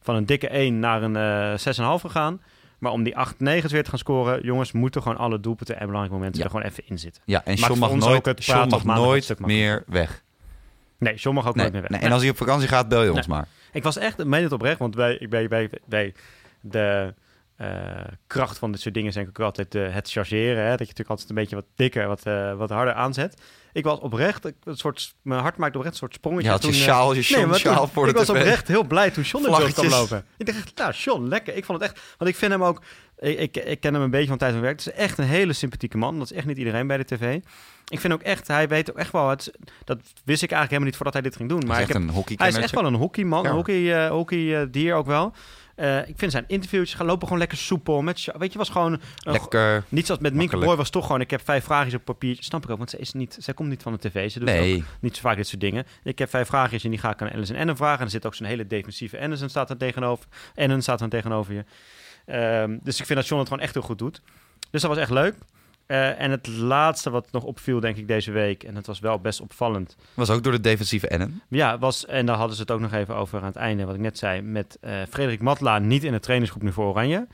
[0.08, 2.42] van een dikke 1 naar een eh 6,5 gegaan.
[2.80, 5.86] Maar om die 8 9 weer te gaan scoren, jongens, moeten gewoon alle doelpunten en
[5.86, 6.46] belangrijke momenten Ja.
[6.46, 7.22] er gewoon even in zitten.
[7.26, 10.24] Ja, en voor mag nooit, het John mag nooit meer weg.
[10.98, 11.92] Nee, John mag ook Nee, nooit meer weg.
[11.92, 13.48] nee, en als hij op vakantie gaat, bel je ons maar.
[13.72, 16.14] Ik was echt, meen het oprecht, want wij, ik bij, bij, bij
[16.62, 17.14] de
[17.58, 17.68] eh,
[18.28, 20.64] kracht van dit soort dingen is denk ik ook altijd eh, het chargeren.
[20.64, 20.70] Hè?
[20.70, 23.42] Dat je natuurlijk altijd een beetje wat dikker, wat, eh, wat harder aanzet.
[23.74, 26.46] Ik was oprecht, een soort, mijn hart maakte oprecht een soort sprongetje.
[26.46, 29.12] Je had je toen, sjaal, je John sjaal voor de Ik was oprecht heel blij
[29.12, 30.26] toen John zo kwam lopen.
[30.38, 31.56] Ik dacht echt, nou John, lekker.
[31.56, 32.82] Ik vond het echt, want ik vind hem ook,
[33.18, 34.78] ik, ik, ik ken hem een beetje van tijd van werk.
[34.78, 36.18] Het is echt een hele sympathieke man.
[36.18, 37.40] Dat is echt niet iedereen bij de tv.
[37.90, 39.52] Ik vind ook echt, hij weet ook echt wel, het,
[39.84, 41.64] dat wist ik eigenlijk helemaal niet voordat hij dit ging doen.
[41.68, 42.02] Maar ik heb
[42.36, 43.50] hij is echt wel een hockeyman, Ja.
[43.50, 45.34] een hockey, eh, hockey eh, dier ook wel.
[45.78, 48.02] Eh, ik vind zijn interviewtjes gaan lopen gewoon lekker soepel.
[48.02, 49.02] Met, weet je, was gewoon...
[49.20, 49.84] Lekker.
[49.90, 50.58] niet zoals met Minke.
[50.58, 51.22] Boy was toch gewoon...
[51.22, 52.38] Ik heb vijf vraagjes op papier.
[52.40, 54.32] Snap ik ook, want ze, is niet, zij komt niet van de tv.
[54.32, 55.86] Ze doet ook niet zo vaak dit soort dingen.
[56.04, 58.00] Ik heb vijf vraagjes en die ga ik aan Ellison Ennen vragen.
[58.00, 60.26] En er zit ook zo'n hele defensieve Ennison staat er tegenover.
[60.56, 61.64] Ennen staat er tegenover je.
[62.26, 64.22] Ehm, dus ik vind dat John het gewoon echt heel goed doet.
[64.72, 65.36] Dus dat was echt leuk.
[65.88, 68.64] Eh, en het laatste wat nog opviel, denk ik, deze week...
[68.64, 69.96] en het was wel best opvallend...
[70.14, 71.42] was ook door de defensieve Ennen.
[71.48, 73.96] Ja, was, en daar hadden ze het ook nog even over aan het einde, wat
[73.96, 77.28] ik net zei, met eh, Frederik Matla niet in de trainingsgroep nu voor Oranje.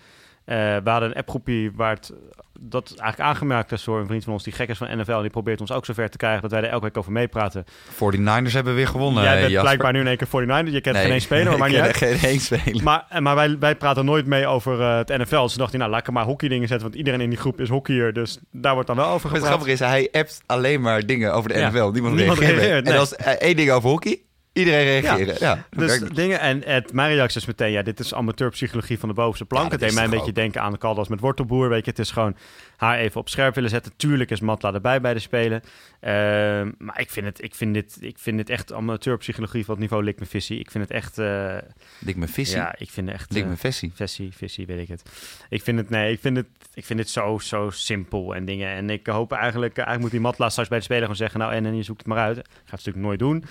[0.46, 2.14] Eh, we hadden een appgroepje waar het,
[2.60, 5.12] dat eigenlijk aangemerkt is door een vriend van ons die gek is van NFL.
[5.12, 7.66] En die probeert ons ook zover te krijgen dat wij er elke week over meepraten.
[7.94, 9.24] 49ers hebben weer gewonnen.
[9.24, 9.62] Jij eh, bent Jasper.
[9.62, 11.98] blijkbaar nu in één keer 49 Je kent Nee, geen één speler, maar niet uit.
[11.98, 12.84] geen één speler.
[12.84, 15.42] Maar, eh, maar wij, wij praten nooit mee over eh, het NFL.
[15.42, 16.88] Dus dacht hij, nou laat ik er maar hockeydingen zetten.
[16.88, 18.14] Want iedereen in die groep is hockeyer.
[18.14, 19.64] Dus daar wordt dan wel over Maar het gepraat.
[19.66, 19.80] grappige is,
[20.12, 21.70] hij appt alleen maar dingen over de Ja.
[21.70, 21.90] NFL.
[21.92, 22.86] Niemand, Niemand reageert.
[22.86, 23.00] En nee.
[23.00, 24.22] als eh, één ding over hockey,
[24.54, 25.36] iedereen reageren.
[25.40, 29.16] Ja, Dus dingen, en het, mijn reactie is meteen, ja, dit is amateurpsychologie van de
[29.16, 29.66] bovenste plank.
[29.66, 31.92] Ja, het deed mij een beetje denken aan de Caldas met Wortelboer, weet je.
[31.92, 32.36] Het is gewoon
[32.78, 33.92] haar even op scherp willen zetten.
[33.96, 35.62] Tuurlijk is Matla erbij bij de Spelen.
[36.00, 39.84] Ehm, maar ik vind, het, ik, vind dit, ik vind dit echt amateurpsychologie van het
[39.84, 40.60] niveau Lik me Visie.
[40.60, 41.58] Ik vind het echt, eh,
[42.00, 42.58] Dik me visie.
[42.58, 43.36] ja, ik vind het echt...
[43.36, 43.92] Eh, me visie.
[43.96, 45.04] Visie, visie, weet ik het.
[45.50, 48.70] Ik vind het, nee, ik vind het, ik vind het zo, zo simpel en dingen.
[48.70, 51.54] En ik hoop eigenlijk, eigenlijk moet die Matla straks bij de Speler gewoon zeggen, nou
[51.54, 52.36] en, en je zoekt het maar uit.
[52.38, 53.46] Gaat het natuurlijk nooit doen.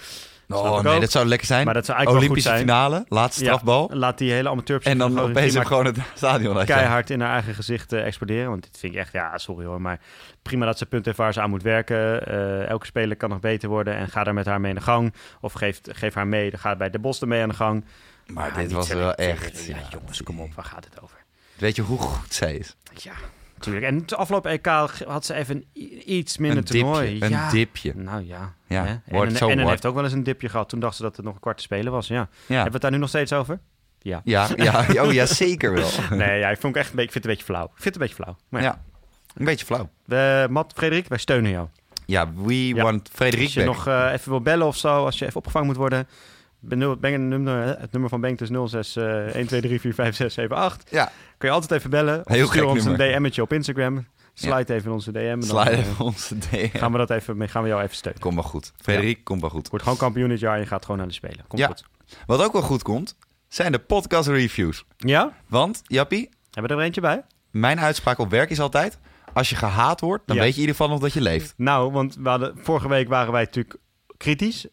[0.55, 1.01] Oh nee, ook.
[1.01, 1.65] dat zou lekker zijn.
[1.65, 2.89] Maar dat zou eigenlijk Olympische wel goed zijn.
[2.89, 3.51] finale, laatste Ja.
[3.51, 3.91] strafbal.
[3.93, 6.67] Laat die hele amateur En dan opeens hem gewoon het stadion uit.
[6.67, 8.49] keihard in haar eigen gezicht eh, exploderen.
[8.51, 9.81] Want dit vind ik echt, ja, sorry hoor.
[9.81, 10.01] Maar
[10.43, 12.27] prima dat ze punt heeft waar ze aan moet werken.
[12.27, 13.95] Eh, elke speler kan nog beter worden.
[13.97, 15.15] En ga daar met haar mee in de gang.
[15.41, 16.51] Of geef, geef haar mee.
[16.51, 17.85] Dan gaat bij de Bos ermee aan de gang.
[18.27, 19.65] Maar Ja, dit was wel echt...
[19.65, 20.55] Ja, ja, jongens, kom op.
[20.55, 21.17] Waar gaat het over?
[21.59, 22.77] Weet je hoe goed zij is?
[22.95, 23.13] Ja,
[23.65, 23.87] natuurlijk.
[23.87, 24.67] En het afgelopen EK
[25.07, 25.65] had ze even
[26.05, 26.81] iets minder een dipje.
[26.81, 27.17] toernooi.
[27.21, 27.51] Een ja.
[27.51, 27.93] dipje.
[27.97, 28.55] Nou ja.
[28.67, 29.69] Ja, En, en, en wordt.
[29.69, 30.69] heeft ook wel eens een dipje gehad.
[30.69, 32.07] Toen dacht ze dat het nog een kwart te spelen was.
[32.07, 32.15] Ja.
[32.15, 32.27] Ja.
[32.47, 33.61] Hebben we het daar nu nog steeds over?
[33.99, 34.21] Ja.
[34.25, 35.91] Ja, ja, oh ja, zeker wel.
[36.11, 37.65] Nee, ja, ik, vond het echt een beetje, ik vind het een beetje flauw.
[37.65, 38.37] Ik vind het een beetje flauw.
[38.49, 38.67] Maar ja.
[38.67, 38.83] Ja,
[39.35, 39.91] een beetje flauw.
[40.05, 41.69] We, Matt, Frederik, wij steunen jou.
[42.07, 45.25] Ja, we want Frederik Als je nog eh, even wil bellen of zo, als je
[45.25, 46.09] even opgevangen moet worden.
[46.65, 46.79] Ben,
[47.29, 50.57] nummer, het nummer van Bengt is 06 eh 1, 2, 3, 4, 5, 6, 7,
[50.57, 50.91] 8.
[50.91, 52.21] Ja, Kun je altijd even bellen.
[52.27, 53.15] Of Heel stuur ons nummer.
[53.15, 54.07] een DM'tje op Instagram.
[54.35, 55.19] Slide even in onze DM.
[55.19, 56.69] en dan, sla eh, even onze DM.
[56.79, 58.21] gaan we dat even, mee- gaan we jou even steunen.
[58.23, 58.73] Komt wel goed.
[58.83, 59.69] Frederik, komt wel goed.
[59.69, 61.45] Wordt gewoon kampioen dit jaar en je gaat gewoon naar de Spelen.
[61.49, 61.67] Komt Ja.
[61.67, 61.85] goed.
[62.27, 63.17] Wat ook wel goed komt,
[63.49, 64.85] zijn de podcast reviews.
[64.97, 65.33] Ja?
[65.49, 67.23] Want, Jappie, Hebben we er eentje bij?
[67.51, 68.99] mijn uitspraak op werk is altijd...
[69.33, 71.55] Als je gehaat wordt, dan weet je in ieder geval nog dat je leeft.
[71.57, 73.77] Nou, want we hadden, vorige week waren wij natuurlijk
[74.17, 74.67] kritisch.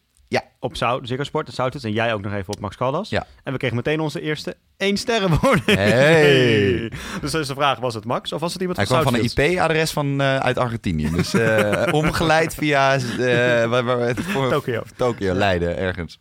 [0.62, 1.84] Op Ziggo Sport, de Zouters.
[1.84, 3.08] En jij ook nog even op Max Caldas.
[3.08, 3.26] Ja.
[3.44, 5.64] En we kregen meteen onze eerste één sterrenwoning.
[5.64, 6.92] Hey.
[7.20, 9.54] Dus de vraag, was het Max of was het iemand Hij van kwam van een?
[9.54, 11.10] IP-adres van, eh, uit Argentinië.
[11.10, 14.82] Dus eh, omgeleid via voor, Tokio.
[14.96, 16.18] Tokio, Leiden, ergens.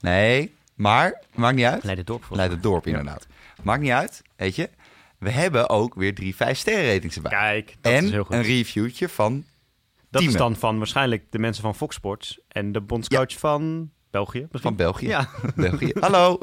[0.00, 1.84] Nee, maar maakt niet uit.
[1.84, 3.26] Leiden dorp Leiden dorp, inderdaad.
[3.62, 4.70] Maakt niet uit, weet je.
[5.18, 7.30] We hebben ook weer drie 5 sterren ratings erbij.
[7.30, 8.34] Kijk, dat en is heel goed.
[8.34, 9.44] een reviewtje van...
[10.12, 14.38] dat is dan van waarschijnlijk de mensen van Fox Sports en de bondscoach van België.
[14.40, 14.60] Misschien?
[14.60, 15.06] Van België.
[15.06, 15.28] Ja.
[15.56, 15.92] België.
[16.00, 16.38] Hallo.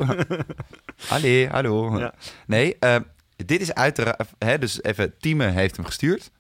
[1.10, 2.00] Allee, hallo.
[2.00, 2.14] Ja.
[2.48, 2.96] Nee, eh,
[3.36, 4.30] dit is uiteraard...
[4.38, 6.32] Hè, dus even, Tieme heeft hem gestuurd.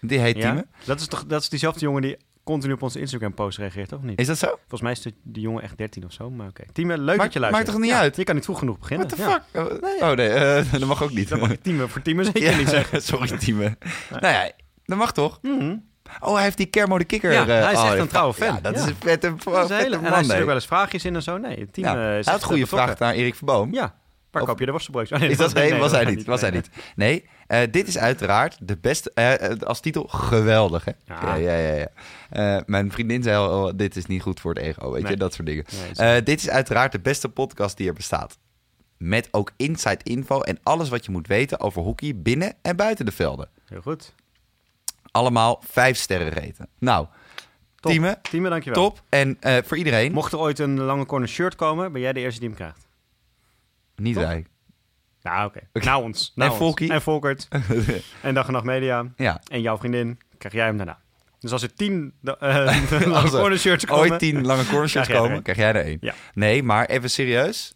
[0.00, 0.42] Die heet ja.
[0.42, 0.66] Tieme.
[0.84, 4.02] Dat is toch dat is diezelfde jongen die continu op onze Instagram post reageert, toch
[4.02, 4.20] niet?
[4.20, 4.46] Is dat zo?
[4.46, 6.64] Volgens mij is de, die jongen echt 13 of zo, maar oké.
[6.72, 7.50] Tieme, leuk dat je luistert.
[7.50, 8.16] maakt toch niet Ja, uit?
[8.16, 9.06] Je kan niet vroeg genoeg beginnen.
[9.08, 9.44] What the Ja.
[9.52, 9.82] fuck?
[10.02, 11.28] Oh, oh, nee, eh, dat mag ook niet.
[11.28, 13.02] Dat mag je Tieme voor Tieme zeker niet zeggen.
[13.02, 13.76] Sorry, Tieme.
[14.10, 14.50] Nou ja,
[14.84, 15.38] dat mag toch?
[15.42, 15.76] Mhm.
[16.20, 17.32] Oh, hij heeft die Kermo de Kikker.
[17.32, 18.58] Ja, eh, hij is oh, echt ja, een trouwe fan.
[18.62, 20.24] Dat is een vette, Dat is hele, en hij man.
[20.24, 21.38] stuurt wel eens vraagjes in en zo.
[21.38, 23.72] Nee, Tieme Ja, is hij had goede vraag naar Erik Verboom.
[23.74, 23.94] Ja,
[24.30, 25.16] waar koop je de worstenbroodjes?
[25.16, 26.24] Oh, nee, Is dat, nee, was hij niet.
[26.26, 26.68] Was hij niet.
[26.96, 29.10] Nee, eh, dit is uiteraard de beste...
[29.14, 30.92] eh, eh, als titel geweldig, hè?
[31.04, 31.20] Ja.
[31.22, 31.74] Ja, ja, ja.
[31.74, 31.88] ja.
[32.56, 35.10] Eh, mijn vriendin zei al, oh, dit is niet goed voor het ego, weet Nee.
[35.12, 35.16] je?
[35.18, 35.64] Dat soort dingen.
[35.96, 38.38] Nee, Eh, dit is uiteraard de beste podcast die er bestaat.
[38.98, 43.04] Met ook inside info en alles wat je moet weten over hockey binnen en buiten
[43.04, 43.48] de velden.
[43.68, 44.14] Heel goed.
[45.14, 46.68] Allemaal vijf sterren reten.
[46.78, 47.06] Nou,
[47.80, 47.92] Top.
[47.92, 48.82] Tieme, Tieme, dankjewel.
[48.82, 49.02] top.
[49.08, 52.20] En eh, voor iedereen, Mocht er ooit een lange corner shirt komen, ben jij de
[52.20, 52.86] eerste die hem krijgt.
[53.96, 54.24] niet Top.
[54.24, 54.46] wij.
[55.22, 55.60] Nou, oké.
[55.72, 56.32] Nou ons.
[56.34, 56.56] Nou En.
[56.56, 56.92] Volkie.
[56.92, 57.48] En Volkert.
[58.22, 59.04] en Dag en Nacht Media.
[59.16, 60.98] ja, En jouw vriendin, krijg jij hem daarna.
[61.38, 62.30] Dus als er tien eh
[63.06, 64.10] lange er corner shirts komen...
[64.10, 65.98] ooit tien lange corner shirts Krijg jij er komen, krijg jij er één.
[66.00, 66.14] Ja.
[66.34, 67.74] Nee, maar even serieus.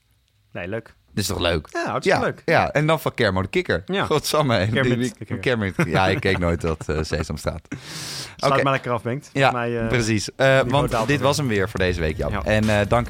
[0.53, 0.95] Nee, leuk.
[1.19, 1.69] Is toch leuk?
[1.73, 2.43] Ja, hartstikke Ja, leuk.
[2.45, 3.83] ja, en dan van Kermo de Kikker.
[3.87, 4.05] Ja.
[4.05, 4.69] Godsamme.
[4.73, 5.39] Kermit de.
[5.39, 5.75] Kermit.
[5.87, 7.61] Ja, ik keek nooit dat eh Sesamstraat.
[8.37, 8.63] Sluit Oké.
[8.63, 9.31] maar lekker af, Bengt.
[9.33, 10.29] Ja, mij, eh, precies.
[10.37, 12.31] Eh, want dit was hem weer voor deze week, Jan.
[12.31, 12.43] Ja.
[12.45, 13.09] En eh dank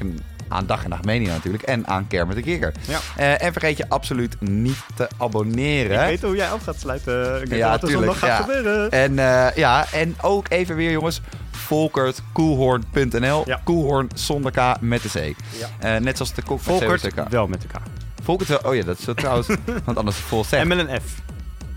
[0.49, 1.63] aan Dag en Nacht Media natuurlijk.
[1.63, 2.71] En aan Kermit de Kikker.
[2.87, 2.99] Ja.
[3.15, 6.01] Eh, en vergeet je absoluut niet te abonneren.
[6.01, 7.41] Ik weet hoe jij af gaat sluiten.
[7.41, 8.53] Ik weet Ja, wat er tuurlijk, zondag gaat ja.
[8.55, 8.91] gebeuren.
[8.91, 11.21] En eh, ja, en ook even weer jongens.
[11.51, 13.43] Volkert, Koelhoorn.nl.
[13.45, 13.61] Ja.
[13.63, 15.35] Koelhoorn zonder K met de C.
[15.59, 15.95] Ja.
[15.95, 17.87] Eh, net zoals de kok Volkert, wel met elkaar.
[18.29, 18.63] Volkert.
[18.63, 19.47] Oh ja, dat is zo trouwens.
[19.85, 21.03] want anders is het vol En met een F.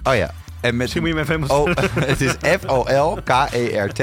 [0.03, 0.26] Oh ja.
[0.26, 1.66] En met Misschien moet je me even Oh,
[2.11, 4.03] het is F-O-L-K-E-R-T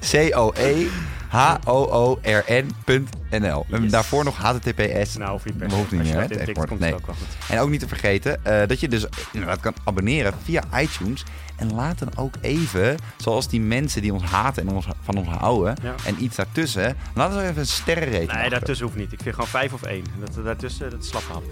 [0.00, 0.86] C-O-E
[1.28, 3.66] H-O-O-R-N.nl.
[3.70, 3.90] En Yes.
[3.90, 5.16] daarvoor nog HTTPS.
[5.16, 6.94] Nou, of niet per hoeft niet meer, komt Nee.
[6.94, 7.26] ook wel goed.
[7.48, 11.24] En ook niet te vergeten eh, dat je dus inderdaad kan abonneren via iTunes.
[11.56, 15.28] En laat dan ook even, zoals die mensen die ons haten en ons, van ons
[15.28, 15.76] houden.
[15.82, 15.94] Ja.
[16.06, 16.96] En iets daartussen.
[17.14, 18.50] Laat ons even een sterrenrating Nee, achter.
[18.50, 19.12] daartussen hoeft niet.
[19.12, 20.04] Ik vind gewoon vijf of één.
[20.20, 21.42] Dat, daartussen, dat is slappe hap.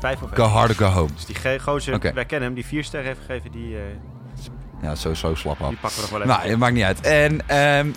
[0.00, 0.52] Vijf of Go één.
[0.52, 1.08] hard or go home.
[1.14, 2.12] Dus die ge- gozer, Oké.
[2.12, 3.82] wij kennen hem, die vier sterren heeft gegeven, die, eh,
[4.82, 5.68] Ja, zo, zo slap af.
[5.68, 6.34] die pakken we nog wel even.
[6.36, 7.00] Nou, het maakt niet uit.
[7.00, 7.90] En ehm,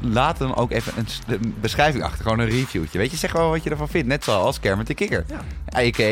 [0.00, 2.22] laat dan ook even een, s- een beschrijving achter.
[2.22, 2.98] Gewoon een reviewtje.
[2.98, 4.08] Weet je, zeg wel wat je ervan vindt.
[4.08, 5.24] Net zoals Kermit de Kikker.
[5.28, 5.40] Ja.
[5.80, 6.02] A.k.a.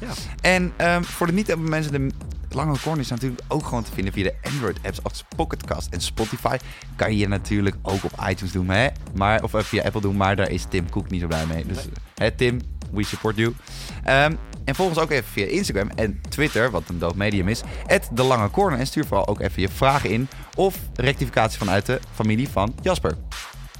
[0.00, 0.08] Ja.
[0.40, 2.10] En ehm, voor de niet mensen, de
[2.54, 6.56] lange corner is natuurlijk ook gewoon te vinden via de Android-apps als Pocketcast en Spotify.
[6.96, 8.88] Kan je natuurlijk ook op iTunes doen, hè?
[9.14, 11.66] Maar, of eh, via Apple doen, maar daar is Tim Cook niet zo blij mee.
[11.66, 11.78] Dus
[12.14, 13.54] hè, Tim, we support you.
[14.04, 14.34] Ehm,
[14.64, 17.62] en volg ons ook even via Instagram en Twitter, wat een dood medium is,
[18.12, 18.78] de Lange Corner.
[18.78, 23.16] En stuur vooral ook even je vragen in of rectificatie vanuit de familie van Jasper.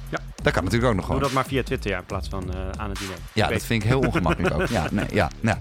[0.09, 0.17] Ja.
[0.43, 1.21] Dat kan natuurlijk ook nog Doe gewoon.
[1.21, 3.15] dat maar via Twitter ja, in plaats van eh, aan het diner.
[3.33, 4.67] Ja, dat vind ik heel ongemakkelijk ook.
[4.67, 5.59] Ja, nee, ja, ja.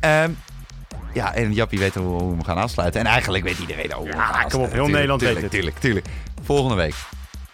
[0.00, 0.30] Ehm,
[1.14, 3.00] ja, en Jappie weet hoe, hoe we gaan afsluiten.
[3.00, 5.50] En eigenlijk weet iedereen we Ja, kom op, heel Tuurlijk, Nederland weet tuurlijk, het.
[5.52, 6.06] Tuurlijk, tuurlijk.
[6.42, 6.94] Volgende week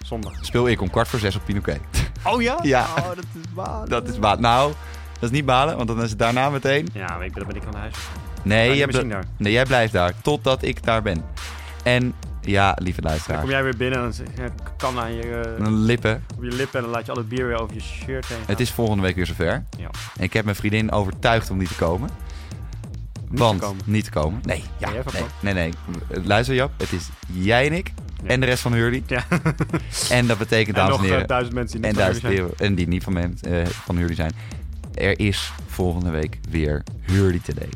[0.04, 0.32] Zondag.
[0.40, 1.80] speel ik om kwart voor zes op Pinoquet.
[2.24, 2.58] Oh ja?
[2.62, 2.86] Ja.
[2.98, 3.88] Oh, dat is waar.
[3.88, 4.40] Dat is balen.
[4.40, 4.72] Nou,
[5.20, 6.88] dat is niet balen, want dan is het daarna meteen...
[6.92, 7.94] Ja, maar ik ben, dan ben ik aan huis.
[8.42, 9.24] Nee, jij, machine bl- daar.
[9.36, 11.24] nee jij blijft daar, totdat ik daar ben.
[11.82, 15.74] En ja, lieve Dan luisteraar, kom jij weer binnen en dan kan aan je, mijn
[15.74, 16.24] lippen.
[16.36, 18.38] op je lippen en dan laat je al het bier weer over je shirt heen.
[18.46, 19.64] Het is volgende week weer zover.
[19.78, 19.88] Ja.
[20.16, 22.10] En ik heb mijn vriendin overtuigd om niet te komen.
[23.28, 23.82] Niet want te komen.
[23.86, 24.40] niet te komen.
[24.44, 25.72] Nee, ja, van nee, nee,
[26.10, 26.24] nee.
[26.24, 27.92] Luister Jap, het is jij en ik
[28.22, 28.28] Ja.
[28.28, 29.02] en de rest van Hurley.
[29.06, 29.24] Ja.
[30.10, 32.32] En dat betekent, En dames en eh, heren, duizend mensen die en niet duizend zijn.
[32.36, 34.32] heren, en die niet van, me, eh, van Hurley zijn.
[34.98, 37.68] Er is volgende week weer Hurley Today.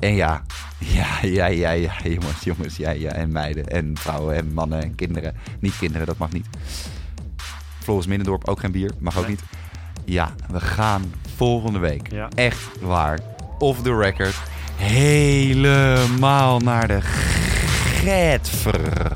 [0.00, 0.42] En ja,
[0.78, 4.94] ja, ja, ja, ja, jongens, jongens, ja, ja, en meiden, en vrouwen, en mannen, en
[4.94, 5.34] kinderen.
[5.60, 6.46] Niet kinderen, dat mag niet.
[7.78, 9.30] Floris Minnendorp, ook geen bier, mag ook Nee.
[9.30, 9.42] niet.
[10.04, 12.28] Ja, we gaan volgende week, Ja.
[12.34, 13.18] echt waar,
[13.58, 14.34] off the record,
[14.76, 19.12] helemaal naar de getver